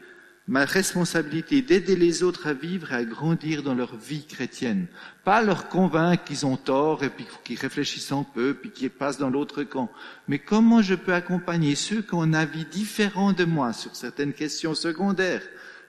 ma 0.48 0.64
responsabilité 0.64 1.62
d'aider 1.62 1.96
les 1.96 2.22
autres 2.22 2.46
à 2.48 2.52
vivre 2.52 2.92
et 2.92 2.96
à 2.96 3.04
grandir 3.04 3.62
dans 3.62 3.74
leur 3.74 3.96
vie 3.96 4.26
chrétienne. 4.26 4.86
Pas 5.24 5.42
leur 5.42 5.68
convaincre 5.68 6.24
qu'ils 6.24 6.46
ont 6.46 6.56
tort 6.56 7.04
et 7.04 7.10
puis 7.10 7.26
qu'ils 7.44 7.58
réfléchissent 7.58 8.12
un 8.12 8.24
peu 8.24 8.54
puis 8.54 8.70
qu'ils 8.70 8.90
passent 8.90 9.18
dans 9.18 9.30
l'autre 9.30 9.62
camp. 9.62 9.90
Mais 10.26 10.38
comment 10.38 10.82
je 10.82 10.94
peux 10.94 11.14
accompagner 11.14 11.74
ceux 11.74 12.02
qui 12.02 12.14
ont 12.14 12.22
un 12.22 12.34
avis 12.34 12.64
différent 12.64 13.32
de 13.32 13.44
moi 13.44 13.72
sur 13.72 13.94
certaines 13.94 14.32
questions 14.32 14.74
secondaires? 14.74 15.46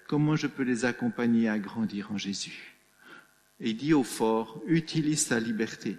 Comment 0.07 0.35
je 0.35 0.47
peux 0.47 0.63
les 0.63 0.85
accompagner 0.85 1.49
à 1.49 1.57
grandir 1.57 2.11
en 2.11 2.17
Jésus? 2.17 2.75
Et 3.59 3.73
dit 3.73 3.93
au 3.93 4.03
fort, 4.03 4.61
utilise 4.67 5.27
ta 5.27 5.39
liberté 5.39 5.97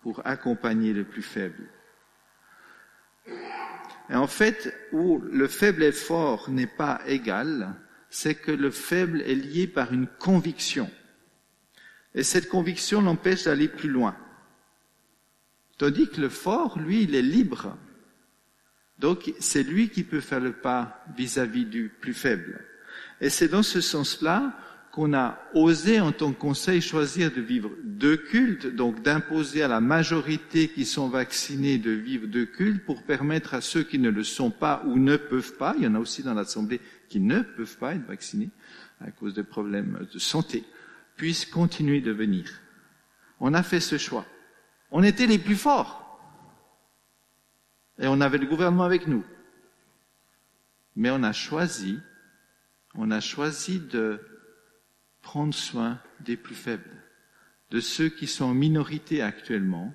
pour 0.00 0.22
accompagner 0.26 0.92
le 0.92 1.04
plus 1.04 1.22
faible. 1.22 1.68
Et 4.10 4.14
en 4.14 4.26
fait, 4.26 4.74
où 4.92 5.18
le 5.18 5.48
faible 5.48 5.82
et 5.82 5.92
fort 5.92 6.50
n'est 6.50 6.66
pas 6.66 7.00
égal, 7.06 7.74
c'est 8.10 8.34
que 8.34 8.52
le 8.52 8.70
faible 8.70 9.22
est 9.22 9.34
lié 9.34 9.66
par 9.66 9.92
une 9.92 10.06
conviction. 10.06 10.90
Et 12.14 12.22
cette 12.22 12.48
conviction 12.48 13.00
l'empêche 13.00 13.44
d'aller 13.44 13.68
plus 13.68 13.88
loin. 13.88 14.16
Tandis 15.78 16.08
que 16.08 16.20
le 16.20 16.28
fort, 16.28 16.78
lui, 16.78 17.02
il 17.02 17.14
est 17.14 17.22
libre. 17.22 17.76
Donc, 18.98 19.32
c'est 19.40 19.64
lui 19.64 19.88
qui 19.88 20.04
peut 20.04 20.20
faire 20.20 20.40
le 20.40 20.52
pas 20.52 21.04
vis-à-vis 21.16 21.64
du 21.64 21.88
plus 21.88 22.14
faible. 22.14 22.64
Et 23.20 23.30
c'est 23.30 23.48
dans 23.48 23.64
ce 23.64 23.80
sens-là 23.80 24.56
qu'on 24.94 25.12
a 25.12 25.40
osé 25.54 25.98
en 25.98 26.12
tant 26.12 26.32
que 26.32 26.38
conseil 26.38 26.80
choisir 26.80 27.32
de 27.32 27.40
vivre 27.40 27.72
deux 27.82 28.16
cultes, 28.16 28.68
donc 28.68 29.02
d'imposer 29.02 29.60
à 29.60 29.66
la 29.66 29.80
majorité 29.80 30.68
qui 30.68 30.84
sont 30.84 31.08
vaccinés 31.08 31.78
de 31.78 31.90
vivre 31.90 32.28
deux 32.28 32.46
cultes 32.46 32.84
pour 32.84 33.02
permettre 33.02 33.54
à 33.54 33.60
ceux 33.60 33.82
qui 33.82 33.98
ne 33.98 34.08
le 34.08 34.22
sont 34.22 34.52
pas 34.52 34.84
ou 34.86 34.96
ne 34.96 35.16
peuvent 35.16 35.56
pas, 35.56 35.74
il 35.76 35.82
y 35.82 35.86
en 35.88 35.96
a 35.96 35.98
aussi 35.98 36.22
dans 36.22 36.32
l'Assemblée 36.32 36.80
qui 37.08 37.18
ne 37.18 37.40
peuvent 37.40 37.76
pas 37.76 37.96
être 37.96 38.06
vaccinés 38.06 38.50
à 39.00 39.10
cause 39.10 39.34
de 39.34 39.42
problèmes 39.42 40.06
de 40.14 40.18
santé, 40.20 40.62
puissent 41.16 41.46
continuer 41.46 42.00
de 42.00 42.12
venir. 42.12 42.48
On 43.40 43.52
a 43.52 43.64
fait 43.64 43.80
ce 43.80 43.98
choix. 43.98 44.24
On 44.92 45.02
était 45.02 45.26
les 45.26 45.40
plus 45.40 45.56
forts. 45.56 46.20
Et 47.98 48.06
on 48.06 48.20
avait 48.20 48.38
le 48.38 48.46
gouvernement 48.46 48.84
avec 48.84 49.08
nous. 49.08 49.24
Mais 50.94 51.10
on 51.10 51.24
a 51.24 51.32
choisi, 51.32 51.98
on 52.94 53.10
a 53.10 53.18
choisi 53.18 53.80
de 53.80 54.20
prendre 55.24 55.54
soin 55.54 55.98
des 56.20 56.36
plus 56.36 56.54
faibles, 56.54 57.02
de 57.70 57.80
ceux 57.80 58.08
qui 58.08 58.28
sont 58.28 58.44
en 58.44 58.54
minorité 58.54 59.22
actuellement, 59.22 59.92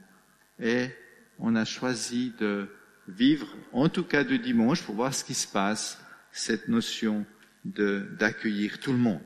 et 0.60 0.90
on 1.38 1.56
a 1.56 1.64
choisi 1.64 2.34
de 2.40 2.68
vivre, 3.08 3.48
en 3.72 3.88
tout 3.88 4.04
cas 4.04 4.26
de 4.26 4.36
dimanche, 4.36 4.84
pour 4.84 4.96
voir 4.96 5.14
ce 5.14 5.24
qui 5.24 5.36
se 5.36 5.48
passe, 5.48 6.04
cette 6.32 6.68
notion 6.68 7.26
d'accueillir 7.64 8.80
tout 8.80 8.92
le 8.92 8.98
monde. 8.98 9.22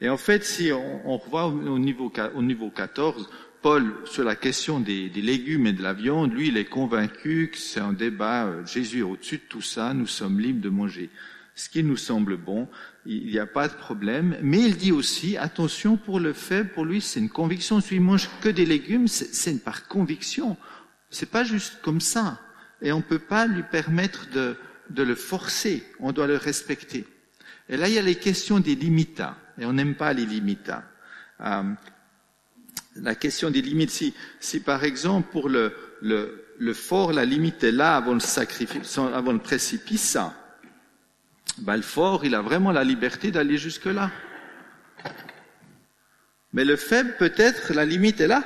Et 0.00 0.10
en 0.10 0.18
fait, 0.18 0.44
si 0.44 0.70
on, 0.72 1.16
revoit 1.16 1.46
au 1.46 1.78
niveau, 1.78 2.12
au 2.34 2.42
niveau 2.42 2.70
14, 2.70 3.30
Paul, 3.62 3.94
sur 4.04 4.22
la 4.22 4.36
question 4.36 4.78
des, 4.78 5.08
des, 5.08 5.22
légumes 5.22 5.66
et 5.66 5.72
de 5.72 5.82
la 5.82 5.94
viande, 5.94 6.32
lui, 6.32 6.48
il 6.48 6.58
est 6.58 6.66
convaincu 6.66 7.48
que 7.50 7.58
c'est 7.58 7.80
un 7.80 7.94
débat, 7.94 8.46
euh, 8.46 8.66
Jésus 8.66 9.00
est 9.00 9.02
au-dessus 9.02 9.38
de 9.38 9.48
tout 9.48 9.62
ça, 9.62 9.94
nous 9.94 10.06
sommes 10.06 10.38
libres 10.38 10.60
de 10.60 10.68
manger 10.68 11.10
ce 11.56 11.70
qui 11.70 11.82
nous 11.82 11.96
semble 11.96 12.36
bon, 12.36 12.68
il 13.06 13.26
n'y 13.28 13.38
a 13.38 13.46
pas 13.46 13.66
de 13.66 13.74
problème. 13.74 14.36
Mais 14.42 14.60
il 14.60 14.76
dit 14.76 14.92
aussi, 14.92 15.38
attention 15.38 15.96
pour 15.96 16.20
le 16.20 16.34
faible, 16.34 16.68
pour 16.68 16.84
lui, 16.84 17.00
c'est 17.00 17.18
une 17.18 17.30
conviction. 17.30 17.80
S'il 17.80 18.02
mange 18.02 18.28
que 18.42 18.50
des 18.50 18.66
légumes, 18.66 19.08
c'est 19.08 19.64
par 19.64 19.88
conviction. 19.88 20.58
C'est 21.08 21.30
pas 21.30 21.44
juste 21.44 21.80
comme 21.80 22.02
ça. 22.02 22.38
Et 22.82 22.92
on 22.92 22.98
ne 22.98 23.02
peut 23.02 23.18
pas 23.18 23.46
lui 23.46 23.62
permettre 23.62 24.28
de, 24.30 24.56
de 24.90 25.02
le 25.02 25.14
forcer. 25.14 25.82
On 25.98 26.12
doit 26.12 26.26
le 26.26 26.36
respecter. 26.36 27.06
Et 27.70 27.78
là, 27.78 27.88
il 27.88 27.94
y 27.94 27.98
a 27.98 28.02
les 28.02 28.16
questions 28.16 28.60
des 28.60 28.74
limites. 28.74 29.22
Et 29.58 29.64
on 29.64 29.72
n'aime 29.72 29.94
pas 29.94 30.12
les 30.12 30.26
limites. 30.26 30.70
Euh, 31.40 31.62
la 32.96 33.14
question 33.14 33.50
des 33.50 33.62
limites, 33.62 33.90
si, 33.90 34.12
si 34.40 34.60
par 34.60 34.84
exemple 34.84 35.30
pour 35.32 35.48
le, 35.48 35.74
le, 36.02 36.44
le 36.58 36.74
fort, 36.74 37.14
la 37.14 37.24
limite 37.24 37.64
est 37.64 37.72
là 37.72 37.96
avant 37.96 38.12
le 38.14 38.20
sacrifice, 38.20 38.98
avant 38.98 39.32
le 39.32 39.38
précipice, 39.38 40.18
Balfour, 41.58 42.24
il 42.24 42.34
a 42.34 42.42
vraiment 42.42 42.70
la 42.70 42.84
liberté 42.84 43.30
d'aller 43.30 43.56
jusque-là. 43.56 44.10
Mais 46.52 46.64
le 46.64 46.76
faible, 46.76 47.16
peut-être, 47.18 47.72
la 47.72 47.84
limite 47.84 48.20
est 48.20 48.26
là. 48.26 48.44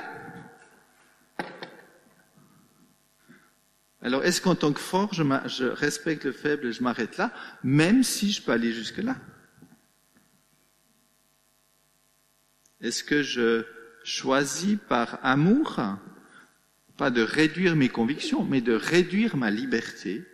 Alors, 4.01 4.23
est-ce 4.23 4.41
qu'en 4.41 4.55
tant 4.55 4.73
que 4.73 4.79
fort, 4.79 5.13
je, 5.13 5.23
je, 5.45 5.65
respecte 5.65 6.25
le 6.25 6.31
faible 6.31 6.67
et 6.67 6.73
je 6.73 6.81
m'arrête 6.81 7.17
là, 7.17 7.31
même 7.63 8.03
si 8.03 8.31
je 8.31 8.41
peux 8.41 8.51
aller 8.51 8.73
jusque-là? 8.73 9.15
Est-ce 12.81 13.03
que 13.03 13.21
je 13.21 13.65
choisis 14.03 14.77
par 14.89 15.19
amour, 15.21 15.79
pas 16.97 17.11
de 17.11 17.21
réduire 17.21 17.75
mes 17.75 17.89
convictions, 17.89 18.43
mais 18.43 18.61
de 18.61 18.73
réduire 18.73 19.37
ma 19.37 19.51
liberté? 19.51 20.25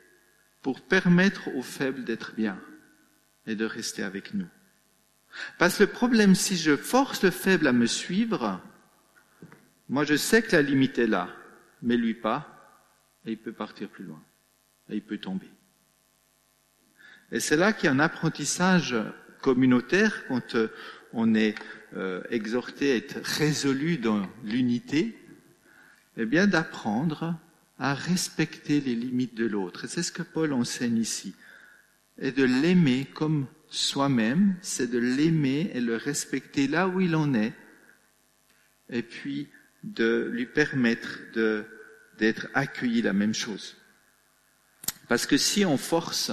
Pour 0.67 0.81
permettre 0.81 1.47
aux 1.55 1.62
faibles 1.62 2.03
d'être 2.03 2.36
bien 2.36 2.59
et 3.45 3.55
de 3.55 3.63
rester 3.63 4.03
avec 4.03 4.33
nous. 4.33 4.50
Parce 5.57 5.77
que 5.77 5.83
le 5.83 5.89
problème, 5.89 6.36
si 6.36 6.57
je 6.57 6.75
force 6.75 7.24
le 7.24 7.31
faible 7.31 7.67
à 7.67 7.71
me 7.71 7.86
suivre, 7.86 8.59
moi 9.88 10.03
je 10.03 10.17
sais 10.17 10.41
que 10.41 10.53
la 10.53 10.62
limite 10.62 11.00
est 11.00 11.07
là, 11.07 11.29
mais 11.81 11.95
lui 11.95 12.15
pas, 12.15 12.83
et 13.25 13.31
il 13.31 13.38
peut 13.38 13.53
partir 13.53 13.88
plus 13.88 14.03
loin, 14.03 14.21
et 14.89 14.97
il 14.97 15.01
peut 15.01 15.19
tomber. 15.19 15.50
Et 17.31 17.39
c'est 17.39 17.55
là 17.55 17.71
qu'il 17.71 17.86
y 17.86 17.88
a 17.88 17.93
un 17.93 18.00
apprentissage 18.00 18.93
communautaire 19.41 20.27
quand 20.27 20.55
euh, 20.55 20.67
on 21.13 21.33
est 21.33 21.55
euh, 21.95 22.21
exhorté 22.29 22.91
à 22.91 22.95
être 22.97 23.21
résolu 23.24 24.00
dans 24.00 24.27
l'unité, 24.43 25.17
eh 26.17 26.25
bien 26.25 26.45
d'apprendre 26.45 27.39
à 27.79 27.93
respecter 27.93 28.81
les 28.81 28.96
limites 28.96 29.36
de 29.36 29.46
l'autre. 29.46 29.88
C'est 29.88 30.03
ce 30.03 30.12
que 30.12 30.24
Paul 30.24 30.53
enseigne 30.53 30.98
ici. 30.98 31.36
Et 32.19 32.31
de 32.31 32.43
l'aimer 32.43 33.05
comme 33.13 33.48
soi-même, 33.69 34.55
c'est 34.62 34.89
de 34.89 34.98
l'aimer 34.98 35.72
et 35.74 35.81
le 35.81 35.96
respecter 35.96 36.67
là 36.67 36.88
où 36.88 37.01
il 37.01 37.15
en 37.15 37.34
est, 37.34 37.53
et 38.89 39.03
puis 39.03 39.50
de 39.84 40.29
lui 40.31 40.46
permettre 40.46 41.19
de, 41.34 41.65
d'être 42.17 42.48
accueilli 42.53 43.01
la 43.01 43.13
même 43.13 43.34
chose. 43.34 43.75
Parce 45.07 45.25
que 45.25 45.38
si 45.38 45.65
on 45.65 45.77
force, 45.77 46.31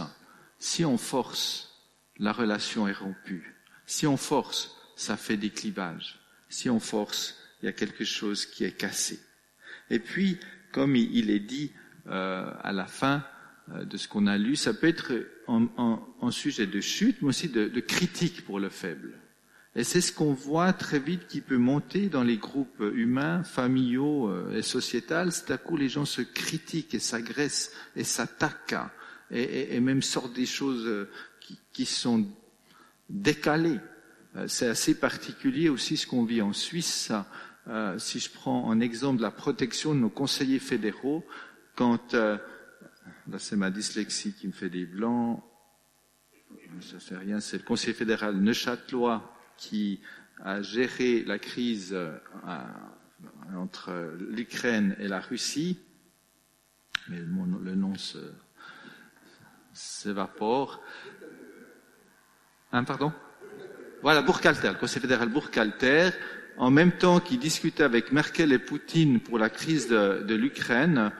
si 0.58 0.84
on 0.84 0.98
force, 0.98 1.74
la 2.18 2.32
relation 2.32 2.88
est 2.88 2.92
rompue. 2.92 3.54
Si 3.86 4.06
on 4.06 4.16
force, 4.16 4.76
ça 4.96 5.16
fait 5.16 5.36
des 5.36 5.50
clivages. 5.50 6.18
Si 6.48 6.70
on 6.70 6.80
force, 6.80 7.36
il 7.60 7.66
y 7.66 7.68
a 7.68 7.72
quelque 7.72 8.04
chose 8.04 8.46
qui 8.46 8.64
est 8.64 8.76
cassé. 8.76 9.20
Et 9.90 9.98
puis, 9.98 10.38
comme 10.74 10.96
il 10.96 11.30
est 11.30 11.38
dit 11.38 11.70
euh, 12.08 12.50
à 12.62 12.72
la 12.72 12.84
fin 12.84 13.22
euh, 13.72 13.84
de 13.84 13.96
ce 13.96 14.08
qu'on 14.08 14.26
a 14.26 14.36
lu, 14.36 14.56
ça 14.56 14.74
peut 14.74 14.88
être 14.88 15.12
en, 15.46 16.30
sujet 16.32 16.66
de 16.66 16.80
chute, 16.80 17.22
mais 17.22 17.28
aussi 17.28 17.48
de, 17.48 17.80
critique 17.80 18.44
pour 18.44 18.58
le 18.58 18.68
faible. 18.68 19.14
Et 19.76 19.84
c'est 19.84 20.00
ce 20.00 20.12
qu'on 20.12 20.32
voit 20.32 20.72
très 20.72 20.98
vite 20.98 21.28
qui 21.28 21.40
peut 21.40 21.58
monter 21.58 22.08
dans 22.08 22.24
les 22.24 22.38
groupes 22.38 22.82
humains, 22.94 23.44
familiaux 23.44 24.28
euh, 24.28 24.56
et 24.56 24.62
sociétals. 24.62 25.30
C'est 25.30 25.52
à 25.52 25.58
coup 25.58 25.76
les 25.76 25.88
gens 25.88 26.04
se 26.04 26.22
critiquent 26.22 26.94
et 26.94 26.98
s'agressent 26.98 27.70
et 27.94 28.02
s'attaquent 28.02 28.90
et, 29.30 29.80
même 29.80 30.02
sortent 30.02 30.34
des 30.34 30.46
choses 30.46 31.08
qui, 31.72 31.86
sont 31.86 32.26
décalées. 33.08 33.80
C'est 34.46 34.68
assez 34.68 34.94
particulier 34.94 35.68
aussi 35.68 35.96
ce 35.96 36.06
qu'on 36.06 36.24
vit 36.24 36.42
en 36.42 36.52
Suisse. 36.52 37.10
Si 37.98 38.20
je 38.20 38.30
prends 38.30 38.64
en 38.64 38.80
exemple 38.80 39.22
la 39.22 39.30
protection 39.30 39.94
de 39.94 40.00
nos 40.00 40.10
conseillers 40.10 40.58
fédéraux, 40.58 41.24
quand 41.76 42.14
là 42.14 43.38
c'est 43.38 43.56
ma 43.56 43.70
dyslexie 43.70 44.34
qui 44.34 44.46
me 44.46 44.52
fait 44.52 44.70
des 44.70 44.86
blancs, 44.86 45.42
ça 46.80 46.98
fait 46.98 47.16
rien, 47.16 47.40
c'est 47.40 47.58
le 47.58 47.62
conseiller 47.62 47.94
fédéral 47.94 48.36
Neuchâtelois 48.36 49.34
qui 49.56 50.00
a 50.42 50.62
géré 50.62 51.22
la 51.24 51.38
crise 51.38 51.92
euh, 51.92 52.18
entre 53.56 54.16
l'Ukraine 54.18 54.96
et 54.98 55.08
la 55.08 55.20
Russie, 55.20 55.78
mais 57.08 57.18
le 57.18 57.74
nom 57.74 57.94
s'évapore. 59.72 60.82
Hein, 62.72 62.84
pardon? 62.84 63.12
Voilà, 64.02 64.22
Bourg-Calter, 64.22 64.68
le 64.68 64.78
Conseil 64.78 65.00
fédéral 65.00 65.28
Bourg-Calter, 65.28 66.10
en 66.56 66.70
même 66.70 66.92
temps 66.92 67.20
qu'il 67.20 67.38
discutait 67.38 67.82
avec 67.82 68.12
Merkel 68.12 68.52
et 68.52 68.58
Poutine 68.58 69.20
pour 69.20 69.38
la 69.38 69.50
crise 69.50 69.88
de, 69.88 70.34
l'Ukraine, 70.34 71.12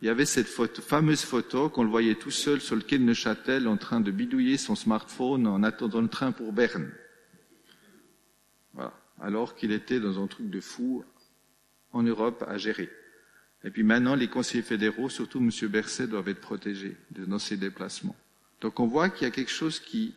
il 0.00 0.06
y 0.06 0.08
avait 0.08 0.24
cette 0.24 0.48
fameuse 0.48 1.22
photo 1.22 1.68
qu'on 1.68 1.84
le 1.84 1.90
voyait 1.90 2.16
tout 2.16 2.30
seul 2.30 2.60
sur 2.60 2.74
le 2.74 2.82
quai 2.82 2.98
de 2.98 3.04
Neuchâtel 3.04 3.68
en 3.68 3.76
train 3.76 4.00
de 4.00 4.10
bidouiller 4.10 4.56
son 4.56 4.74
smartphone 4.74 5.46
en 5.46 5.62
attendant 5.62 6.00
le 6.00 6.08
train 6.08 6.32
pour 6.32 6.52
Berne 6.52 6.90
alors 9.22 9.54
qu'il 9.54 9.72
était 9.72 10.00
dans 10.00 10.22
un 10.22 10.26
truc 10.26 10.50
de 10.50 10.60
fou 10.60 11.04
en 11.92 12.02
Europe 12.02 12.44
à 12.48 12.58
gérer. 12.58 12.90
Et 13.64 13.70
puis 13.70 13.84
maintenant, 13.84 14.16
les 14.16 14.28
conseillers 14.28 14.64
fédéraux, 14.64 15.08
surtout 15.08 15.38
M. 15.38 15.50
Berset, 15.68 16.08
doivent 16.08 16.28
être 16.28 16.40
protégés 16.40 16.96
dans 17.12 17.38
ces 17.38 17.56
déplacements. 17.56 18.16
Donc 18.60 18.80
on 18.80 18.86
voit 18.86 19.08
qu'il 19.08 19.26
y 19.26 19.30
a 19.30 19.32
quelque 19.32 19.50
chose 19.50 19.78
qui, 19.78 20.14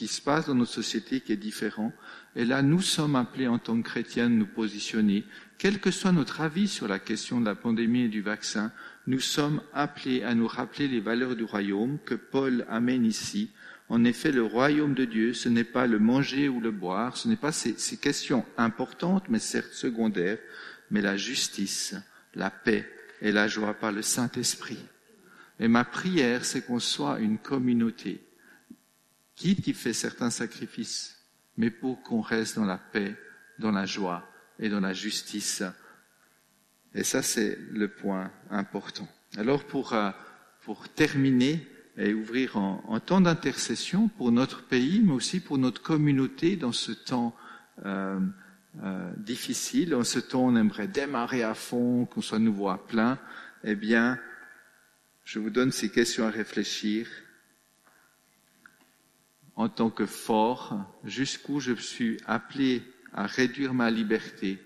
qui 0.00 0.08
se 0.08 0.22
passe 0.22 0.46
dans 0.46 0.54
notre 0.54 0.72
société 0.72 1.20
qui 1.20 1.34
est 1.34 1.36
différent. 1.36 1.92
Et 2.34 2.46
là, 2.46 2.62
nous 2.62 2.80
sommes 2.80 3.16
appelés 3.16 3.48
en 3.48 3.58
tant 3.58 3.76
que 3.76 3.86
chrétiens 3.86 4.30
de 4.30 4.34
nous 4.34 4.46
positionner. 4.46 5.26
Quel 5.58 5.78
que 5.78 5.90
soit 5.90 6.10
notre 6.10 6.40
avis 6.40 6.68
sur 6.68 6.88
la 6.88 6.98
question 6.98 7.38
de 7.38 7.44
la 7.44 7.54
pandémie 7.54 8.04
et 8.04 8.08
du 8.08 8.22
vaccin, 8.22 8.72
nous 9.06 9.20
sommes 9.20 9.60
appelés 9.74 10.22
à 10.22 10.34
nous 10.34 10.46
rappeler 10.46 10.88
les 10.88 11.00
valeurs 11.00 11.36
du 11.36 11.44
royaume 11.44 11.98
que 12.06 12.14
Paul 12.14 12.64
amène 12.70 13.04
ici 13.04 13.50
en 13.90 14.04
effet, 14.04 14.30
le 14.30 14.44
royaume 14.44 14.94
de 14.94 15.04
Dieu, 15.04 15.34
ce 15.34 15.48
n'est 15.48 15.64
pas 15.64 15.88
le 15.88 15.98
manger 15.98 16.48
ou 16.48 16.60
le 16.60 16.70
boire, 16.70 17.16
ce 17.16 17.26
n'est 17.26 17.34
pas 17.34 17.50
ces, 17.50 17.74
questions 17.96 18.46
importantes, 18.56 19.24
mais 19.28 19.40
certes 19.40 19.72
secondaires, 19.72 20.38
mais 20.92 21.00
la 21.00 21.16
justice, 21.16 21.96
la 22.36 22.50
paix 22.50 22.88
et 23.20 23.32
la 23.32 23.48
joie 23.48 23.74
par 23.74 23.90
le 23.90 24.02
Saint-Esprit. 24.02 24.78
Et 25.58 25.66
ma 25.66 25.84
prière, 25.84 26.44
c'est 26.44 26.64
qu'on 26.64 26.78
soit 26.78 27.18
une 27.18 27.38
communauté, 27.38 28.20
qui 29.40 29.56
qui 29.56 29.72
fait 29.72 29.94
certains 29.94 30.28
sacrifices, 30.28 31.16
mais 31.56 31.70
pour 31.70 32.02
qu'on 32.02 32.20
reste 32.20 32.56
dans 32.56 32.66
la 32.66 32.76
paix, 32.76 33.16
dans 33.58 33.72
la 33.72 33.86
joie 33.86 34.22
et 34.58 34.68
dans 34.68 34.80
la 34.80 34.92
justice. 34.92 35.62
Et 36.94 37.04
ça, 37.04 37.22
c'est 37.22 37.56
le 37.72 37.88
point 37.88 38.30
important. 38.50 39.08
Alors, 39.38 39.64
pour, 39.64 39.94
euh, 39.94 40.10
pour 40.60 40.90
terminer, 40.90 41.66
et 41.96 42.14
ouvrir 42.14 42.56
en, 42.56 43.00
temps 43.00 43.20
d'intercession 43.20 44.08
pour 44.08 44.30
notre 44.30 44.62
pays, 44.62 45.02
mais 45.04 45.12
aussi 45.12 45.40
pour 45.40 45.58
notre 45.58 45.82
communauté 45.82 46.56
dans 46.56 46.72
ce 46.72 46.92
temps 46.92 47.34
euh, 47.84 48.20
euh, 48.82 49.12
difficile. 49.16 49.94
En 49.94 50.04
ce 50.04 50.18
temps, 50.18 50.46
on 50.46 50.56
aimerait 50.56 50.88
démarrer 50.88 51.42
à 51.42 51.54
fond, 51.54 52.06
qu'on 52.06 52.22
soit 52.22 52.38
nouveau 52.38 52.68
à 52.68 52.86
plein. 52.86 53.18
Eh 53.64 53.74
bien, 53.74 54.18
je 55.24 55.38
vous 55.38 55.50
donne 55.50 55.72
ces 55.72 55.90
questions 55.90 56.26
à 56.26 56.30
réfléchir. 56.30 57.08
En 59.56 59.68
tant 59.68 59.90
que 59.90 60.06
fort, 60.06 61.00
jusqu'où 61.04 61.60
je 61.60 61.74
suis 61.74 62.18
appelé 62.26 62.82
à 63.12 63.26
réduire 63.26 63.74
ma 63.74 63.90
liberté, 63.90 64.58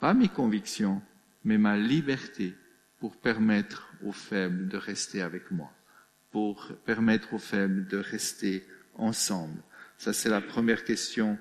pas 0.00 0.14
mes 0.14 0.28
convictions, 0.28 1.02
mais 1.44 1.58
ma 1.58 1.76
liberté 1.76 2.54
pour 2.98 3.16
permettre 3.16 3.90
aux 4.02 4.12
faibles 4.12 4.68
de 4.68 4.76
rester 4.76 5.20
avec 5.20 5.50
moi 5.50 5.70
pour 6.34 6.72
permettre 6.84 7.32
aux 7.34 7.38
faibles 7.38 7.86
de 7.86 7.96
rester 7.96 8.66
ensemble 8.96 9.62
Ça, 9.98 10.12
c'est 10.12 10.28
la 10.28 10.40
première 10.40 10.82
question 10.82 11.38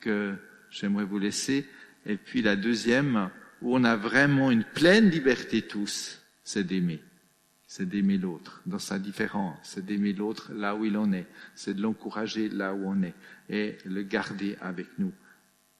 que 0.00 0.34
j'aimerais 0.68 1.04
vous 1.04 1.20
laisser. 1.20 1.64
Et 2.06 2.16
puis 2.16 2.42
la 2.42 2.56
deuxième, 2.56 3.30
où 3.60 3.76
on 3.76 3.84
a 3.84 3.94
vraiment 3.94 4.50
une 4.50 4.64
pleine 4.64 5.08
liberté 5.10 5.62
tous, 5.62 6.20
c'est 6.42 6.64
d'aimer. 6.64 7.00
C'est 7.74 7.88
d'aimer 7.88 8.18
l'autre 8.18 8.60
dans 8.66 8.78
sa 8.78 8.98
différence, 8.98 9.56
c'est 9.62 9.82
d'aimer 9.82 10.12
l'autre 10.12 10.52
là 10.52 10.76
où 10.76 10.84
il 10.84 10.94
en 10.98 11.10
est, 11.10 11.26
c'est 11.54 11.72
de 11.72 11.80
l'encourager 11.80 12.50
là 12.50 12.74
où 12.74 12.86
on 12.86 13.02
est 13.02 13.14
et 13.48 13.78
le 13.86 14.02
garder 14.02 14.58
avec 14.60 14.88
nous. 14.98 15.10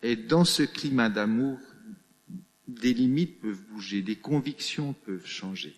Et 0.02 0.16
dans 0.16 0.46
ce 0.46 0.62
climat 0.62 1.10
d'amour, 1.10 1.58
des 2.66 2.94
limites 2.94 3.42
peuvent 3.42 3.60
bouger, 3.68 4.00
des 4.00 4.16
convictions 4.16 4.94
peuvent 5.04 5.26
changer. 5.26 5.76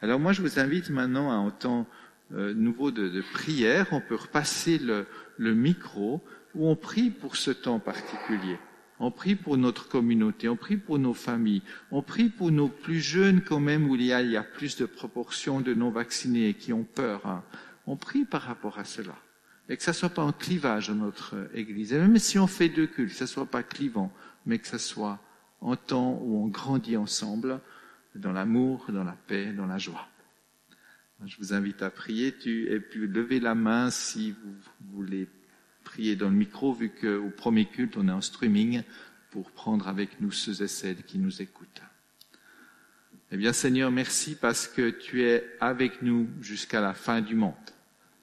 Alors 0.00 0.20
moi, 0.20 0.32
je 0.32 0.40
vous 0.40 0.60
invite 0.60 0.88
maintenant 0.88 1.32
à 1.32 1.34
entendre 1.34 1.88
euh, 2.32 2.54
nouveau 2.54 2.92
de, 2.92 3.08
de, 3.08 3.20
prière, 3.20 3.88
on 3.90 4.00
peut 4.00 4.14
repasser 4.14 4.78
le, 4.78 5.04
le, 5.36 5.52
micro 5.52 6.22
où 6.54 6.68
on 6.68 6.76
prie 6.76 7.10
pour 7.10 7.34
ce 7.34 7.50
temps 7.50 7.80
particulier. 7.80 8.56
On 9.02 9.10
prie 9.10 9.34
pour 9.34 9.56
notre 9.56 9.88
communauté, 9.88 10.48
on 10.50 10.56
prie 10.56 10.76
pour 10.76 10.98
nos 10.98 11.14
familles, 11.14 11.62
on 11.90 12.02
prie 12.02 12.28
pour 12.28 12.52
nos 12.52 12.68
plus 12.68 13.00
jeunes 13.00 13.40
quand 13.40 13.58
même 13.58 13.88
où 13.88 13.94
il 13.96 14.02
y 14.02 14.12
a, 14.12 14.20
il 14.20 14.30
y 14.30 14.36
a 14.36 14.42
plus 14.42 14.76
de 14.76 14.84
proportions 14.84 15.62
de 15.62 15.72
non-vaccinés 15.72 16.52
qui 16.52 16.74
ont 16.74 16.84
peur. 16.84 17.26
Hein. 17.26 17.42
On 17.86 17.96
prie 17.96 18.26
par 18.26 18.42
rapport 18.42 18.78
à 18.78 18.84
cela. 18.84 19.16
Et 19.70 19.76
que 19.78 19.82
ça 19.82 19.94
soit 19.94 20.10
pas 20.10 20.22
un 20.22 20.32
clivage 20.32 20.88
dans 20.88 20.96
notre 20.96 21.48
Église. 21.54 21.94
Et 21.94 21.98
même 21.98 22.18
si 22.18 22.38
on 22.38 22.46
fait 22.46 22.68
deux 22.68 22.86
cultes, 22.86 23.12
que 23.12 23.16
ça 23.16 23.26
soit 23.26 23.46
pas 23.46 23.62
clivant, 23.62 24.12
mais 24.44 24.58
que 24.58 24.66
ça 24.66 24.78
soit 24.78 25.18
en 25.62 25.76
temps 25.76 26.20
où 26.22 26.44
on 26.44 26.48
grandit 26.48 26.98
ensemble, 26.98 27.60
dans 28.14 28.32
l'amour, 28.32 28.84
dans 28.90 29.04
la 29.04 29.16
paix, 29.26 29.52
dans 29.52 29.66
la 29.66 29.78
joie. 29.78 30.08
Je 31.24 31.36
vous 31.38 31.54
invite 31.54 31.82
à 31.82 31.90
prier. 31.90 32.36
Tu, 32.36 32.70
et 32.70 32.80
puis 32.80 33.06
levez 33.06 33.40
la 33.40 33.54
main 33.54 33.90
si 33.90 34.32
vous 34.32 34.54
voulez 34.92 35.28
prier 36.00 36.16
dans 36.16 36.30
le 36.30 36.34
micro, 36.34 36.72
vu 36.72 36.88
qu'au 36.88 37.28
premier 37.28 37.66
culte, 37.66 37.98
on 37.98 38.08
est 38.08 38.10
en 38.10 38.22
streaming 38.22 38.82
pour 39.30 39.50
prendre 39.50 39.86
avec 39.86 40.18
nous 40.22 40.32
ceux 40.32 40.62
et 40.62 40.66
celles 40.66 41.02
qui 41.02 41.18
nous 41.18 41.42
écoutent. 41.42 41.82
Eh 43.30 43.36
bien, 43.36 43.52
Seigneur, 43.52 43.90
merci 43.90 44.34
parce 44.34 44.66
que 44.66 44.88
tu 44.88 45.24
es 45.24 45.44
avec 45.60 46.00
nous 46.00 46.26
jusqu'à 46.40 46.80
la 46.80 46.94
fin 46.94 47.20
du 47.20 47.34
monde. 47.34 47.52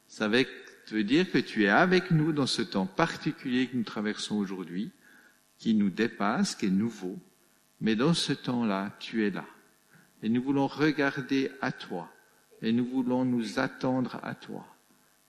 Ça 0.08 0.28
veut 0.28 1.04
dire 1.04 1.30
que 1.32 1.38
tu 1.38 1.66
es 1.66 1.70
avec 1.70 2.10
nous 2.10 2.34
dans 2.34 2.48
ce 2.48 2.64
temps 2.64 2.88
particulier 2.88 3.68
que 3.68 3.78
nous 3.78 3.84
traversons 3.84 4.38
aujourd'hui, 4.38 4.90
qui 5.60 5.76
nous 5.76 5.92
dépasse, 5.92 6.56
qui 6.56 6.66
est 6.66 6.72
nouveau. 6.72 7.20
Mais 7.80 7.96
dans 7.96 8.16
ce 8.16 8.34
temps-là, 8.34 8.98
tu 9.00 9.24
es 9.24 9.30
là. 9.30 9.46
Et 10.24 10.30
nous 10.30 10.42
voulons 10.42 10.66
regarder 10.66 11.52
à 11.62 11.72
toi 11.72 12.12
et 12.64 12.72
nous 12.72 12.88
voulons 12.88 13.24
nous 13.24 13.60
attendre 13.60 14.20
à 14.24 14.34
toi. 14.34 14.66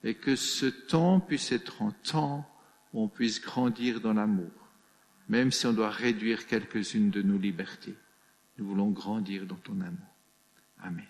Et 0.05 0.15
que 0.15 0.37
ce 0.37 0.67
temps 0.67 1.21
puisse 1.21 1.53
être 1.53 1.83
un 1.83 1.91
temps 1.91 2.49
où 2.93 3.03
on 3.03 3.09
puisse 3.09 3.41
grandir 3.41 4.01
dans 4.01 4.13
l'amour, 4.13 4.51
même 5.29 5.51
si 5.51 5.67
on 5.67 5.73
doit 5.73 5.91
réduire 5.91 6.47
quelques-unes 6.47 7.11
de 7.11 7.23
nos 7.23 7.39
libertés. 7.39 7.97
Nous 8.57 8.67
voulons 8.67 8.91
grandir 8.91 9.45
dans 9.47 9.57
ton 9.57 9.81
amour. 9.81 10.15
Amen. 10.79 11.07